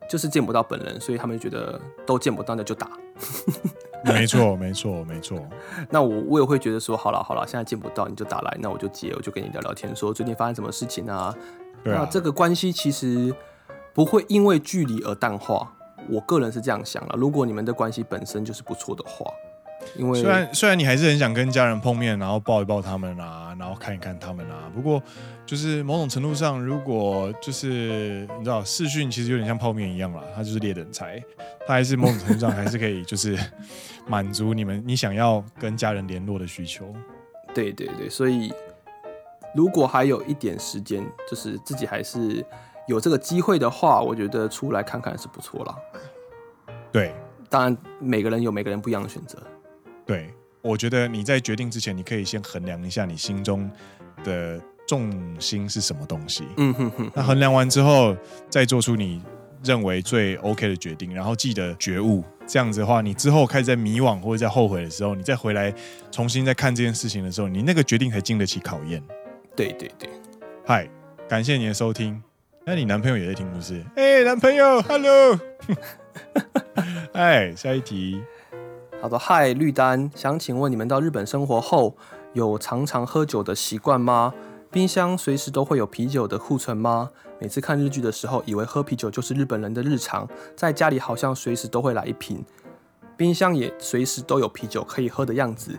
[0.09, 2.90] 就是见不到本人，所以他们觉得都见不到，那就打。
[4.05, 5.38] 没错，没错，没错。
[5.90, 11.35] 那我我也会觉得说，好了好了，现在见不到你就打来，那我就接，我就跟你聊聊天，说最近发生什么事情啊？
[11.83, 12.01] 对啊。
[12.03, 13.35] 那这个关系其实
[13.92, 15.73] 不会因为距离而淡化。
[16.09, 19.27] 我个人是这样想了，如果你们的关系本身就是不错的话，
[19.94, 25.03] 因为虽然虽然你还是很想跟家人碰面，然后抱一抱他们啊，然后看一看他们啊，不过
[25.44, 31.22] 就是某种程度上，如果就是你知道视讯其实有点像泡面一样啦，它就是劣等才，
[31.66, 33.38] 它还是某种程度上还是可以就是
[34.07, 36.92] 满足你们你想要跟家人联络的需求。
[37.55, 38.53] 对对对，所以
[39.55, 42.44] 如果还有一点时间，就是自己还是。
[42.88, 45.77] 有这个机会的话，我觉得出来看看是不错啦。
[46.92, 47.12] 对，
[47.51, 49.37] 当然每个人有每个人不一样的选择。
[50.07, 53.71] 对，我觉得你在决定之前，你可以先衡量一下你心中
[54.25, 56.45] 的重心是什么东西。
[56.57, 57.11] 嗯哼哼。
[57.14, 58.16] 那衡量完之后，
[58.49, 59.21] 再做出你
[59.64, 62.23] 认为最 OK 的决定，然后记得觉悟。
[62.47, 65.75] 这样子的话，你之后开始在迷惘或者在后悔的时候，你再回来
[66.12, 69.03] 重新再看这件事情的时候，你那个决定才经得起考验。
[69.57, 70.09] 对对对。
[70.64, 70.88] 嗨，
[71.29, 72.23] 感谢你的收听。
[72.64, 73.85] 那你男朋友也在听，不是？
[73.97, 75.38] 哎、欸，男朋友，Hello，
[77.12, 78.23] 哎，下一题。
[79.02, 81.94] 好的，嗨，绿丹，想请问你们到日本生活后，
[82.32, 84.32] 有常常喝酒的习惯吗？
[84.70, 87.11] 冰箱随时都会有啤酒的库存吗？
[87.38, 92.42] 每次看日剧的时候，以为喝啤酒就是日本人的日常，在家里好像随时都会来一瓶，
[93.18, 95.78] 冰箱也随时都有啤酒可以喝的样子。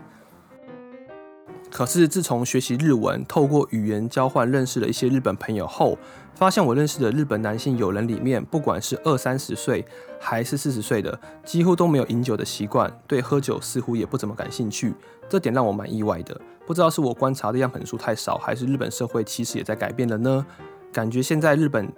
[1.72, 5.98] 可是自从学习日文，透过语言交换认识了一些日本朋友后，
[6.38, 9.84] 发现我认识的日本男性友人里面，不管是二三十岁
[10.20, 14.94] 还是四十岁的，几乎都没有饮酒的习惯，对喝酒似乎也不怎么感兴趣。
[15.28, 20.46] 这点让我蛮意外的，不知道是我观察的样本数太少，还是日本社会其实也在改变了呢？
[20.94, 21.92] 感觉现在日本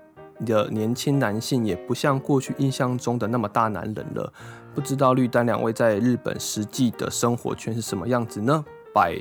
[0.45, 4.31] 的年轻男性也不像过去印象中的那么大男人了。
[4.73, 8.63] 不知道绿丹两位在日本实际的生活圈是什么样子呢？
[8.93, 9.17] 拜，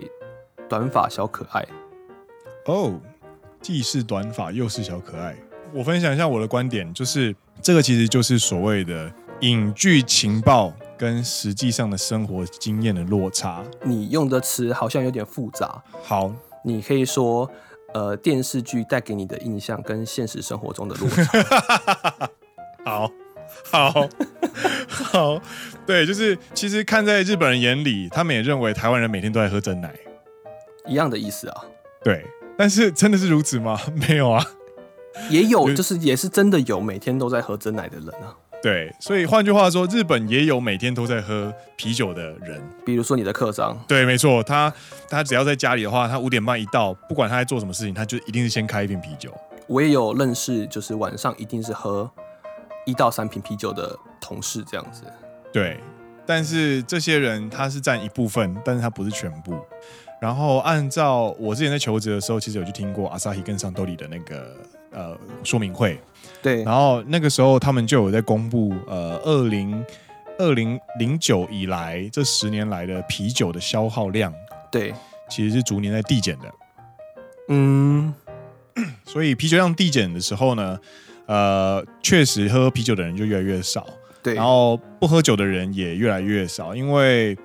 [0.69, 1.67] 短发小可爱。
[2.67, 2.95] 哦。
[3.61, 5.35] 既是短发又是小可爱，
[5.73, 13.63] 我分享一下我的观点，就是这个其实就是所谓的影剧情报跟实际上的生活经验的落差。
[13.83, 15.83] 你用的词好像有点复杂。
[16.03, 16.33] 好，
[16.65, 17.51] 你可以说，
[17.93, 22.31] 呃，电视剧带给你的印象跟现实生活中的落差。
[22.85, 23.11] 好，
[23.71, 24.09] 好，
[24.89, 25.43] 好，
[25.85, 29.95] 对，就是其实看在日本人眼里，他们也认为台湾人每天都在喝真奶，
[30.87, 31.65] 一样的意思啊。
[32.03, 32.25] 对。
[32.59, 33.81] 但是真的是如此吗？
[34.09, 34.45] 没有啊，
[35.31, 38.35] 也有，就是也是真的有每天都在喝真奶的人啊。
[38.61, 42.61] 对，所以换句话说，日本也有每天都在喝啤酒的人。
[42.85, 43.79] 比如说你的课长。
[43.87, 44.73] 对，没错，他
[45.09, 49.33] 他只要在家里的话，他五点半一到，不管他在做什么事情，他就一定是先开一瓶啤酒。
[49.69, 52.11] 我也有认识，就是晚上一定是喝
[52.85, 55.05] 一到三瓶啤酒的同事这样子。
[55.53, 55.79] 对，
[56.27, 59.57] 但是这些人他是占一部分，但是他不是全部。
[60.21, 64.57] 然后按照我之前在求职的时候，其实有去听过阿萨希跟 Suntory 的那个
[64.91, 66.01] 呃说明会，
[66.43, 66.65] 对。
[66.65, 69.85] 然后那个时候他们就有在公布呃二零
[70.39, 74.33] 二零零九以来这十年来的啤酒的消耗量，
[74.73, 74.93] 对，
[75.29, 76.45] 其实是逐年在递减的。
[77.49, 78.13] 嗯，
[79.07, 80.79] 所以啤酒量递减的时候呢，
[81.27, 83.87] 呃，确实喝啤酒的人就越来越少，
[84.23, 87.37] 对，然后不喝酒的人也越来越少，因为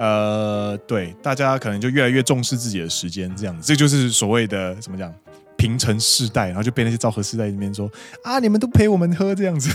[0.00, 5.14] 呃，对，大家可能就越来越重视自己的时间，这样子，这就是所谓的怎么讲？
[5.58, 7.86] 平成世代，然后就被那些昭和世代里面说
[8.24, 9.70] 啊，你们都陪我们喝这样子，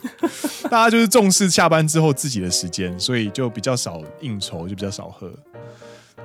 [0.70, 5.30] 大家就是重视下班之后自己的时间，所以就比较少应酬，就比较少喝。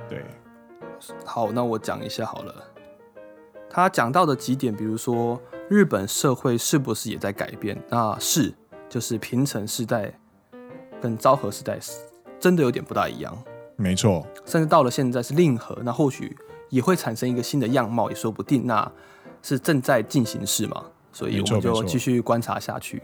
[0.08, 0.24] 对，
[1.26, 2.54] 好，那我讲一下好了。
[3.68, 7.78] 他讲到的几点，比如说日本社会是不是也在改变？
[7.90, 8.54] 那是，
[8.88, 10.10] 就是平成世代
[11.02, 11.78] 跟昭和世代
[12.40, 13.36] 真的有点不大一样。
[13.76, 16.36] 没错，甚至到了现在是令和，那或许。
[16.68, 18.66] 也会产生一个新的样貌，也说不定。
[18.66, 18.90] 那
[19.40, 23.00] 是正在进行式嘛，所以我们就继续观察下去。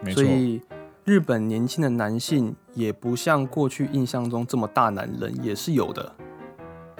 [0.00, 0.24] 没错。
[0.24, 0.62] 所以
[1.04, 6.10] 日本年轻的男性也不像过去印象中这么大男人，也是有的。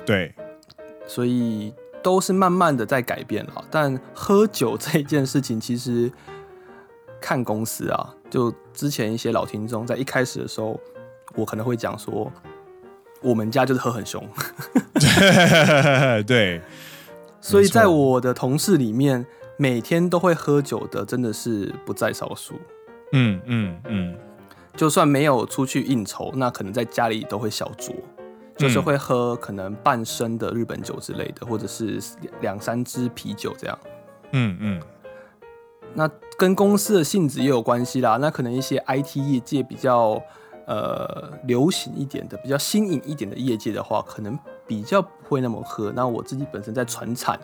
[0.05, 0.35] 对，
[1.07, 1.73] 所以
[2.03, 3.65] 都是慢慢的在改变了。
[3.71, 6.13] 但喝酒这件事情，其实
[7.23, 10.79] 看公司啊，就之前一些老听众在一开始的时候，
[11.35, 12.31] 我可能会讲说。
[13.25, 14.21] 我们家就是喝很凶，
[16.27, 16.61] 对，
[17.41, 19.25] 所以在我的同事里面，
[19.57, 22.57] 每天都会喝酒的真的是不在少数。
[23.13, 24.17] 嗯嗯嗯，
[24.75, 27.95] 就算没有出去应酬，那可能在家里都会小酌，
[28.57, 32.01] 就是会喝可能半升的日本酒之类的，或者是
[32.41, 33.79] 两三支啤酒这样。
[34.33, 34.83] 嗯嗯，
[35.95, 38.17] 那跟公司的性质也有关系啦。
[38.21, 40.21] 那可能一些 IT 业界比较。
[40.73, 45.93] 呃，流行一点的、比较新颖一点的业界的话，可能比较不会那么喝。
[45.95, 47.39] 那我自己本身在传产，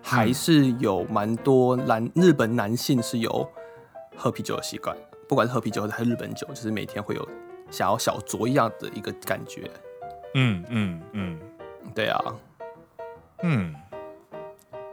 [0.00, 3.50] 还是有蛮多男日本男性是有
[4.14, 4.96] 喝啤酒的习惯，
[5.28, 7.28] 不管是喝啤酒还是日本酒，就是每天会有
[7.72, 9.68] 想要小酌一样的一个感觉。
[10.34, 11.40] 嗯嗯嗯，
[11.92, 12.20] 对啊，
[13.42, 13.74] 嗯，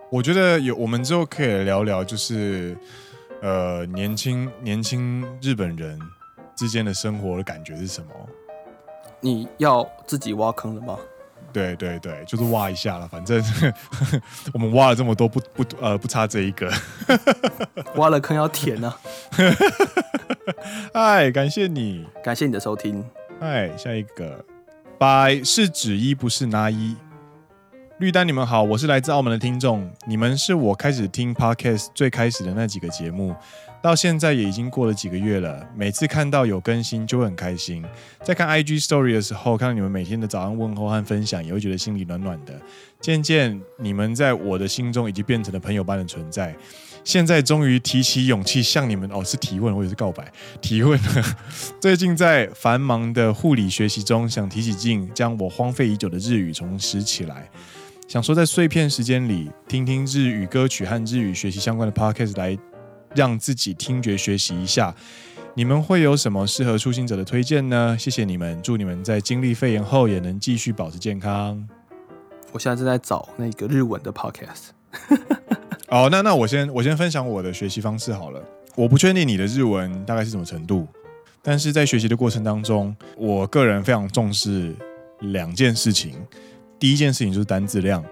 [0.09, 2.75] 我觉得有，我们之后可以聊聊，就是
[3.43, 5.99] 呃，年轻年轻日本人。
[6.55, 8.09] 之间的生活的感觉是什么？
[9.19, 10.97] 你要自己挖坑了吗？
[11.53, 13.07] 对对对，就是挖一下了。
[13.07, 13.43] 反正
[14.53, 16.71] 我们挖了这么多，不不呃不差这一个。
[17.97, 18.97] 挖了坑要填呢、啊。
[20.93, 23.05] 哎，感谢你，感谢你的收听。
[23.41, 24.45] 哎，下一个，
[24.97, 26.95] 拜是指一不是拿一。
[27.97, 33.35] 绿丹，你们好，我是来自澳门的听众，你们是我开始听 Podcast 最开始的那几个节目。
[33.81, 37.83] 到现在也已经过了几个月了，每次看到有更新就会很开心。
[38.23, 42.53] 在看 IG Story 的时候，看到你们每天的早安问候和分享，也会觉得心里暖暖的。
[42.99, 46.55] 渐渐，你们在我的心中已经变成了朋友般的存在。
[47.03, 50.31] 现在终于提起勇气向你们哦，是提问或者是告白？
[50.61, 51.37] 提问了。
[51.81, 57.49] 最近在繁忙的护理学习中，想提起劲，将我荒废已久的日语重拾起来。
[58.07, 62.55] 想说在碎片时间里，听听日语歌曲和日语学习相关的 Podcast 来。
[63.15, 64.95] 让自己听觉学习一下，
[65.53, 67.95] 你们会有什么适合初心者的推荐呢？
[67.99, 71.67] 谢谢你们，祝你们在经历肺炎后也能继续保持健康。
[72.51, 74.69] 我现在正在找那个日文的 podcast。
[75.89, 78.41] 哦，那那我先我先分享我的学习方式好了。
[78.75, 80.87] 我不确定你的日文大概是什么程度，
[81.41, 84.73] 但是在学习的过程当中，我个人非常重视
[85.19, 86.13] 两件事情。
[86.79, 88.03] 第一件事情就是单字量，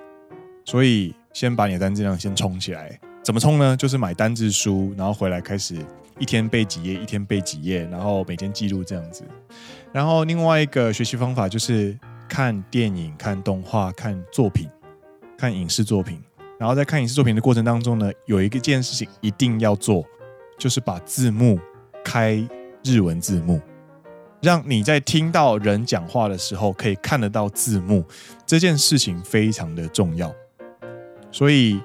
[0.65, 2.99] 所以先把你的单字量先冲起来。
[3.22, 3.78] 怎么冲呢？
[3.78, 5.76] 就是买单字书，然后回来开始
[6.17, 9.24] 一天背几页，一天背几页，然后每天记录这样子。
[9.91, 11.95] 然后另外一个学习方法就是
[12.28, 14.67] 看电影、看动画、看作品、
[15.38, 16.20] 看影视作品。
[16.57, 20.03] 然后在看影视作品的过程当中呢，有一个件事情一定要做，
[20.57, 21.59] 就是把字幕
[22.03, 22.43] 开
[22.84, 23.61] 日文字幕，
[24.41, 28.03] 让你在听到人讲话的时候可以看得到字幕。
[28.45, 30.34] 这件事情非常的重要，
[31.32, 31.80] 所以。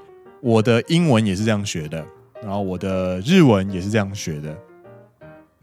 [0.45, 2.05] 我的英文也是这样学的，
[2.43, 4.55] 然后我的日文也是这样学的。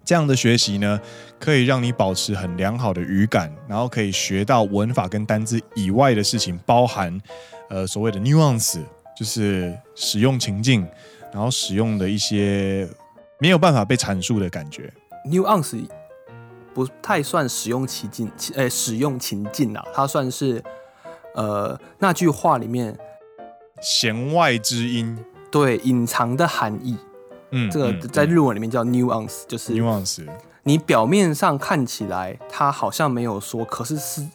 [0.03, 0.99] 这样的学习呢，
[1.39, 7.15] 可以让你保持很良好的语感，然后可以学到文法跟单字以外的事情，包含
[7.69, 8.79] 呃所谓的 nuance，
[9.15, 10.83] 就是使用情境，
[11.31, 12.89] 然后使用的一些
[13.37, 14.91] 没有办法被阐述的感觉。
[15.27, 15.85] nuance
[16.73, 20.63] 不太算使用情境，呃，使用情境啊，它算是
[21.35, 22.97] 呃那句话里面。
[23.81, 25.17] 弦外之音，
[25.49, 26.95] 对，隐藏的含义，
[27.49, 30.25] 嗯，这个在日文里面叫 nuance，就是 nuance。
[30.63, 34.27] 你表面上看起来他好像没有说，可是实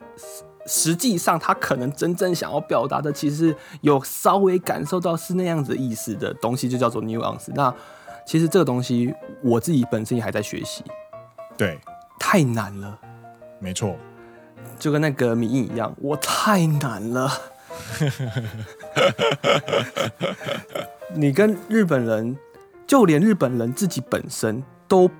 [0.67, 7.53] 实际上他可能真正想要表达的，其实有稍微感受到是那样子意思的东西，就叫做 nuance。
[7.55, 7.73] 那
[8.27, 10.83] 其实这个东西我自己本身也还在学习，
[11.57, 11.79] 对，
[12.19, 12.99] 太难了。
[13.61, 13.95] 没错，
[14.81, 17.31] 就跟那个米印一样，我太难了。
[21.15, 22.37] 你跟日本人，
[22.87, 25.11] 就连日本人自己本身都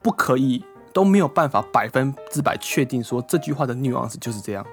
[0.00, 4.64] 不可以，都没有办法百分之百确定说这句话的 nuance 就是这样。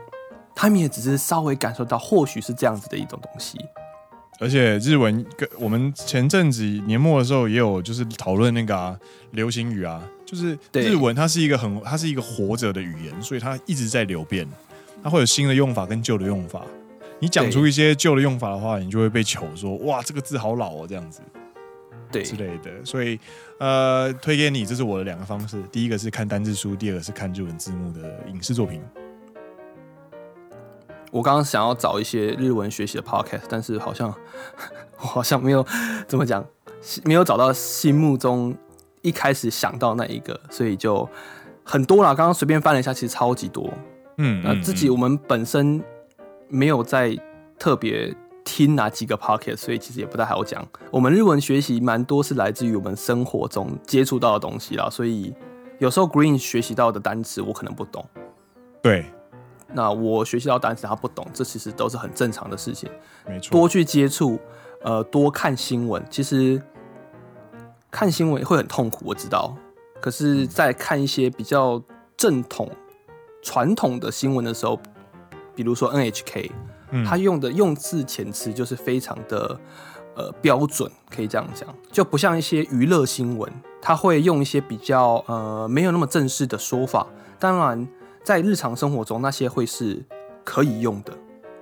[0.55, 3.57] 他们也只是稍微感受到，或许是这样子的一种东西。
[4.41, 8.97] 而且日文跟我们前阵子年末的时候也有就是讨论那个、啊、
[9.31, 14.47] 流行语啊，就是日文它是一个很它是一个活着的语言，所以它一直在流变，
[15.03, 16.61] 它会有新的用法跟旧的用法。
[17.19, 21.21] 你讲出一些旧的用法的话，你就会被求说哇这个字好老哦这样子，
[22.11, 22.71] 对之类的。
[22.83, 23.19] 所以
[23.59, 28.81] 呃推给你，这是我的两个方式，第一个是看单字书，第二个是看日文字幕的影视作品。
[31.11, 34.13] 我刚刚想要找一些日文学习的 podcast，但是好像
[34.99, 35.65] 我好像没有
[36.07, 36.45] 怎么讲，
[37.03, 38.55] 没有找到心目中
[39.01, 41.09] 一开始想到那一个，所以就
[41.63, 42.13] 很多啦。
[42.13, 43.73] 刚刚随便翻了一下，其实超级多。
[44.17, 45.83] 嗯，那自己我们本身
[46.49, 47.17] 没有在
[47.57, 50.67] 特别听哪几个 podcast，所以其实也不太好讲。
[50.91, 55.33] 我们日文学习蛮多是来自于我们生活中接触到的东西啦，所以
[55.77, 58.05] 有时候 Green 学习到的单词我可能不懂。
[58.81, 59.05] 对。
[59.71, 62.89] 那我学习到单词，他不懂，这其实都是很正常的事情。
[63.27, 64.39] 没错，多去接触，
[64.81, 66.03] 呃，多看新闻。
[66.09, 66.59] 其实
[67.91, 69.55] 看新闻会很痛苦，我知道。
[70.01, 71.79] 可是，在看一些比较
[72.17, 72.67] 正统、
[73.43, 74.79] 传统的新闻的时候，
[75.59, 76.51] 比如说 NHK，
[76.91, 79.59] 嗯，他用的用字遣词就是非常的
[80.15, 83.51] 呃标准，可以这样讲，就不像一些娱乐新闻，
[83.81, 87.05] 他会用一些比较呃没有那么正式的说法。
[87.37, 87.87] 当然。
[88.21, 90.05] 在日常生活中，那些会是
[90.43, 91.13] 可以用的，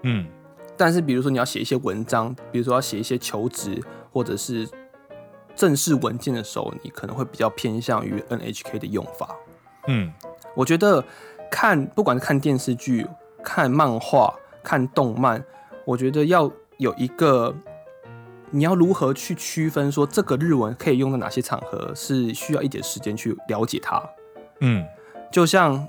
[0.02, 0.28] 嗯，
[0.76, 3.82] 但是比如说你要写一些文章，比如说要写一些求职
[4.12, 4.68] 或者是
[5.56, 9.34] 正式文件的时候，你可能会比较偏向于 NHK 的用法，
[9.88, 10.12] 嗯，
[10.56, 11.02] 我觉得
[11.50, 13.08] 看不管是看电视剧、
[13.50, 15.42] 看漫画、看动漫，
[15.86, 17.56] 我觉得要有一个
[18.52, 24.04] 你要如何去区分说这个日文可以用在哪些场合，是需要一点时间去了解它，
[24.60, 24.86] 嗯，
[25.32, 25.88] 就像。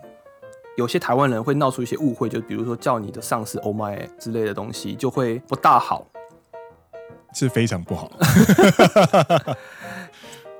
[0.76, 6.06] 有些台湾人会闹出一些误会，就比如说叫你的上司 “Oh my” 之类的东西，就会不大好，
[7.34, 8.08] 是非常不好。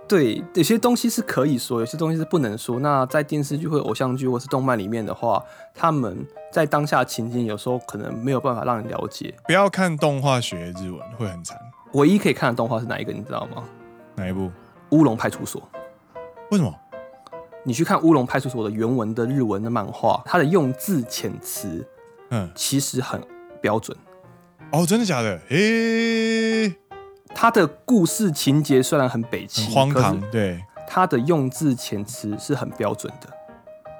[0.09, 2.81] 对，有些东西是可以说，有些东西是不能说。
[2.81, 5.45] 那在电视剧或偶像剧或是动漫里面的话，
[5.75, 9.35] 他们在当下情景有时候可能没有办法让你了解。
[9.47, 11.59] 不要看动画学日文会很惨。
[11.93, 13.13] 唯一可以看的动画是哪一个？
[13.13, 13.63] 你知道吗？
[14.15, 14.51] 哪一部？
[14.91, 15.63] 乌龙派出所。
[16.51, 16.75] 为什么？
[17.65, 21.87] 你去看《乌龙派出所》的原文的日文的漫画，它的用字遣词，
[22.31, 23.21] 嗯，其实很
[23.61, 23.95] 标准。
[24.73, 25.39] 哦，真的假的？
[25.51, 26.75] 诶，
[27.34, 33.28] 它的故事情节虽然很北七，很荒唐，对，它的用字遣词是很标准的。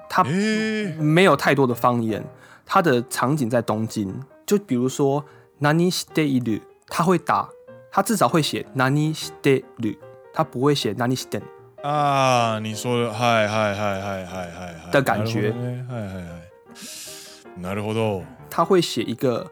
[0.08, 2.24] 它没有太多的方言，
[2.64, 4.14] 它的场景在东京，
[4.46, 5.24] 就比如说“
[5.60, 7.48] 何している”，他会打，
[7.90, 9.98] 他至少会写“何してる”，
[10.32, 11.42] 他不会写“何して”。
[11.82, 18.22] 啊，你说的嗨嗨嗨嗨嗨嗨的感觉，嗨嗨嗨，なるほど。
[18.48, 19.50] 他会写一个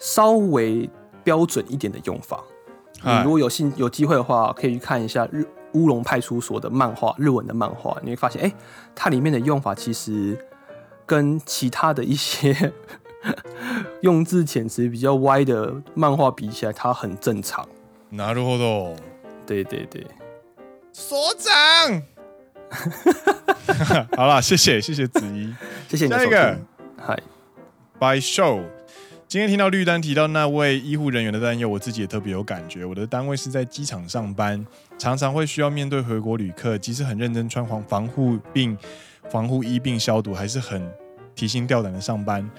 [0.00, 0.90] 稍微
[1.22, 2.42] 标准一点的用法。
[3.04, 8.54] 你如果有兴有机会的话，可以去看一下日乌龙派出所的漫画，日文的漫画，你会发现，哎、欸，
[8.94, 10.38] 它里面的用法其实
[11.06, 12.72] 跟其他的一些
[14.02, 17.66] 用字遣词比较歪的漫画比起来，它很正常。
[18.12, 18.96] なるほど。
[19.46, 20.06] 对对对。
[20.92, 22.02] 所长，
[24.14, 25.54] 好了，谢谢谢谢子怡，
[25.88, 26.10] 谢谢你。
[26.10, 26.58] 下一个，
[26.98, 27.18] 嗨，
[27.98, 28.62] By Show，
[29.29, 32.85] 今天听到绿丹提到那位医护人员的担忧，我自己也特别有感觉。
[32.85, 34.65] 我的单位是在机场上班，
[34.97, 38.77] 常常会需要面对回国旅客，即使很认真穿防防护并
[39.29, 40.81] 防护衣并消毒，还是很
[41.35, 42.49] 提心吊胆的上班。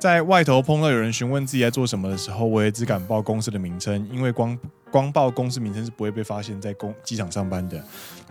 [0.00, 4.58] 在外头碰到有人询问自己在做什么的时候，我也只敢报公司的名称，因为光
[4.90, 7.80] 光报公司名称是不会被发现在公机场上班的，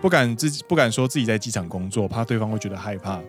[0.02, 3.22] 不敢自己不敢说自己在机场工作，怕对方会觉得害怕。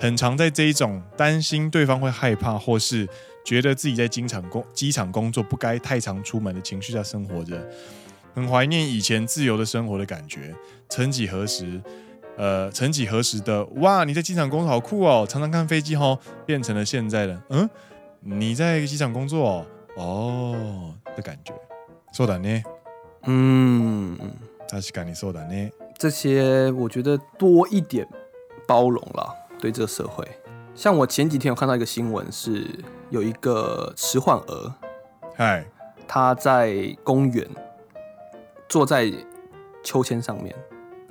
[0.00, 3.06] 很常在这一种担心对方会害怕，或是
[3.43, 7.61] 觉得自己在机场工机场工作不该太常出门的情绪下生活着，
[8.33, 10.55] 很怀念以前自由的生活的感觉。
[10.89, 11.81] 曾几何时。
[12.35, 16.17] 呃，曾几何时的哇，你在机场工作好酷哦，常常看飞机哦，
[16.47, 17.69] 变成了现在的嗯，
[18.21, 19.63] 你在机场工作
[19.95, 21.53] 哦，哦的感觉，
[22.11, 22.63] そうだね，
[23.27, 24.17] 嗯，
[24.67, 25.73] 确かにそうだね。
[25.95, 28.07] 这些我觉得多一点
[28.67, 30.27] 包容了，对这个社会。
[30.78, 32.64] 像我前几天有看到一个新闻，是
[33.10, 34.72] 有一个迟缓儿，
[35.34, 35.66] 嗨，
[36.06, 37.44] 他在公园
[38.68, 39.12] 坐在
[39.82, 40.54] 秋千上面，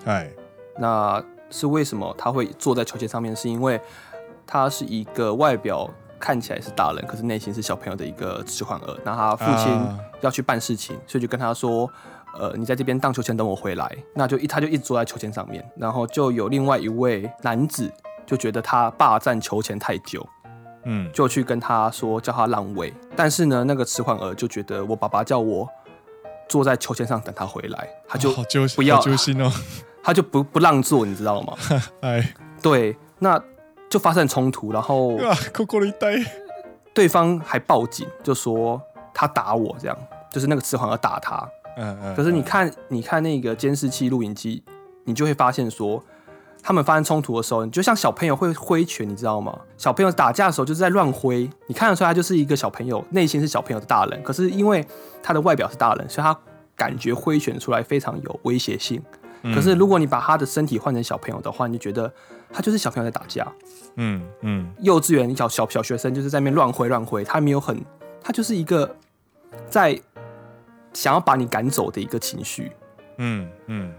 [0.05, 0.31] 嗨。
[0.77, 3.77] 那是为什么他会坐在秋千上面，是因为
[4.45, 8.97] 他是一个外表看起来是大人，可是内心是小朋友的一个迟缓儿。
[9.03, 9.77] 那他父亲
[10.21, 11.91] 要去办事情，啊、所以就跟他说
[12.39, 17.91] ：“呃，你在这边荡秋千，等我回来。”那就一他就一直坐在秋千上面，然后就有另外一位男子
[18.27, 20.23] 就觉得他霸占秋千太久，
[20.83, 22.93] 嗯，就去跟他说叫他让位。
[23.15, 25.67] 但是呢，那个迟缓儿就觉得我爸爸叫我
[26.47, 28.31] 坐在秋千上等他回来，他就
[28.75, 29.51] 不要，揪心哦，
[30.03, 31.53] 他就不不让座，你知道吗？
[32.01, 33.41] 哎，对，那。
[33.89, 35.17] 就发生冲突，然后
[36.93, 38.81] 对方还报警，就说
[39.13, 39.97] 他打我，这样
[40.29, 41.37] 就是那个迟缓儿打他。
[41.77, 42.13] 嗯嗯。
[42.13, 44.61] 可是你看，你看那个监视器录影机，
[45.05, 46.03] 你就会发现说，
[46.67, 49.57] 他们发生冲突的时候，你就像小朋友会挥拳，你知道吗？
[49.77, 54.21] 小朋友打架的时候就是在乱挥，你看得出来他就是一个小朋友，内心是小朋友的大人。
[54.21, 54.85] 可是因为
[55.23, 56.37] 他的外表是大人，所以他
[56.75, 59.01] 感觉挥拳出来非常有威胁性。
[59.55, 62.11] 可是如果你把他的身体换成小朋友的话，你就觉得
[62.51, 63.47] 他就是小朋友在打架。
[63.95, 67.81] 嗯嗯，幼稚园小小小学生就是在那边乱挥乱挥，他没有很，
[68.21, 68.93] 他就是一个
[69.69, 69.97] 在
[70.91, 72.73] 想要把你赶走的一个情绪。
[73.19, 73.93] 嗯嗯，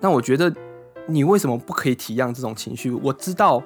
[0.00, 0.52] 那我觉得
[1.08, 2.90] 你为什么不可以体谅这种情绪？
[2.90, 3.62] 我知道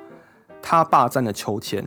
[0.62, 1.84] 他霸占了秋千，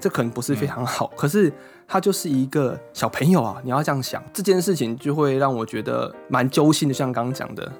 [0.00, 1.52] 这可能不是非常好，可是
[1.86, 7.70] 他就是一个小朋友啊，你要这样想，这件事情就会让我觉得蛮揪心的，像刚刚讲的。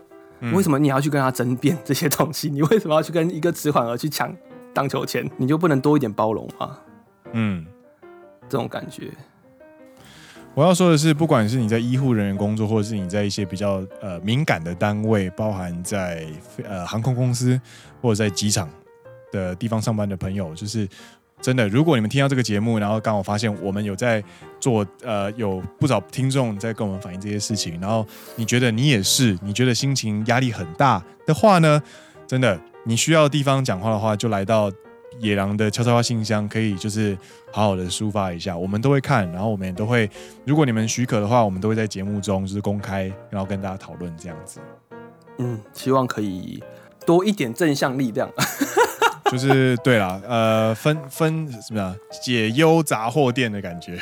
[0.55, 2.49] 为什么你要去跟他争辩这些东西？
[2.49, 4.33] 你为什么要去跟一个迟缓儿去抢
[4.73, 5.29] 荡秋千？
[5.37, 6.79] 你就不能多一点包容吗？
[7.33, 7.67] 嗯，
[8.49, 9.13] 这种感觉。
[10.59, 16.27] 我要说的是，不管是你在医护人员工作，或者是你在一些比较呃敏感的单位，包含在
[16.65, 17.61] 呃航空公司
[18.03, 18.69] 或者在机场
[19.31, 20.89] 的地方上班的朋友，就是。
[21.41, 24.21] 真的，如果你们听到这个节目，然后刚好发现我们有在
[24.59, 28.05] 做，呃，有不少听众在跟我们反映这些事情，然后
[28.35, 31.81] 你觉得你也是，你觉得心情压力很大的话呢，
[32.27, 34.69] 真的，你需要地方讲话的话，就来到
[35.21, 37.17] 野狼的悄悄话信箱，可以就是
[37.51, 40.11] 好好的抒发一下，我们都会看，然后我们也都会，
[40.45, 44.61] 如果你们许可的话，我们都会在节目中就是公开，然后跟大家讨论这样子。
[45.39, 46.63] 嗯，希望可以
[47.07, 48.31] 多一点正向力量。
[49.31, 53.99] 就是对啦，呃，分分什么解忧杂货店的感觉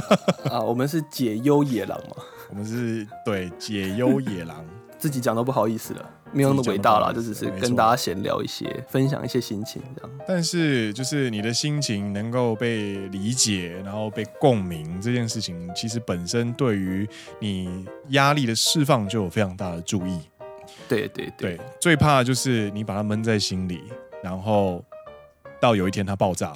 [0.50, 2.16] 啊，我们是解忧野狼嘛，
[2.48, 4.64] 我们是对解忧野狼，
[4.98, 10.10] 自己讲都不好意思了，没有那么伟大啦，就只是跟大家闲聊一些，分享一些心情这样。
[10.26, 17.08] 但是就是你的心情能够被理解，然后被共鸣这件事情，其实本身对于
[17.40, 20.20] 你压力的释放就有非常大的注意。
[20.88, 23.82] 对对对，对，最怕就是你把它闷在心里。
[24.22, 24.84] 然后
[25.58, 26.52] 到有一天它爆炸，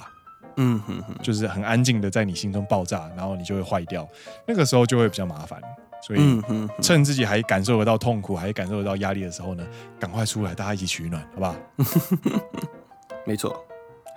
[0.57, 4.07] 嗯哼哼，就是很安静的在你心中爆炸，然后你就会坏掉，
[4.47, 5.59] 那个时候就会比较麻烦。
[6.01, 6.41] 所以
[6.81, 9.65] 趁自己还感受得到痛苦，还感受得到压力的时候呢，
[9.99, 11.55] 赶快出来，大家一起取暖，好不好？
[13.25, 13.65] 没错。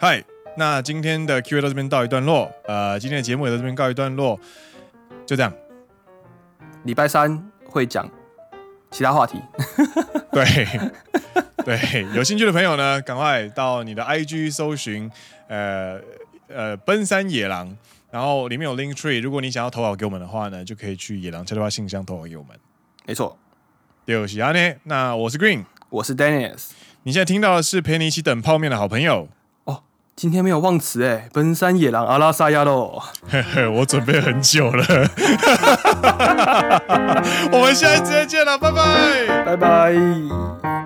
[0.00, 0.22] 嗨，
[0.56, 4.38] 那今天的 Q&A 到这边告一段落，呃，今天的节目也到这边告一段落，
[5.26, 5.52] 就这样。
[6.84, 8.08] 礼拜三会讲
[8.90, 9.40] 其他话题。
[10.32, 10.44] 对。
[11.64, 15.10] 对，有兴趣的朋友呢，赶快到你的 IG 搜寻，
[15.48, 16.00] 呃
[16.48, 17.76] 呃，奔山野狼，
[18.10, 22.58] 然后里面有 Link Tree，如果你想要投稿给我们的话呢，就可以去野狼悄悄话信箱投稿给我们。
[23.06, 23.36] 没错，
[24.06, 24.74] 对，喜欢呢。
[24.84, 26.70] 那我是 Green，我是 Dennis，
[27.02, 29.28] 你现在听到的是陪你一起等泡面的好朋友。
[29.64, 29.82] 哦，
[30.16, 33.02] 今天没有忘词哎，奔山野狼阿拉萨亚喽。
[33.28, 34.84] 嘿嘿，我准备很久了。
[37.52, 40.77] 我们下一次再见了，拜拜，拜拜。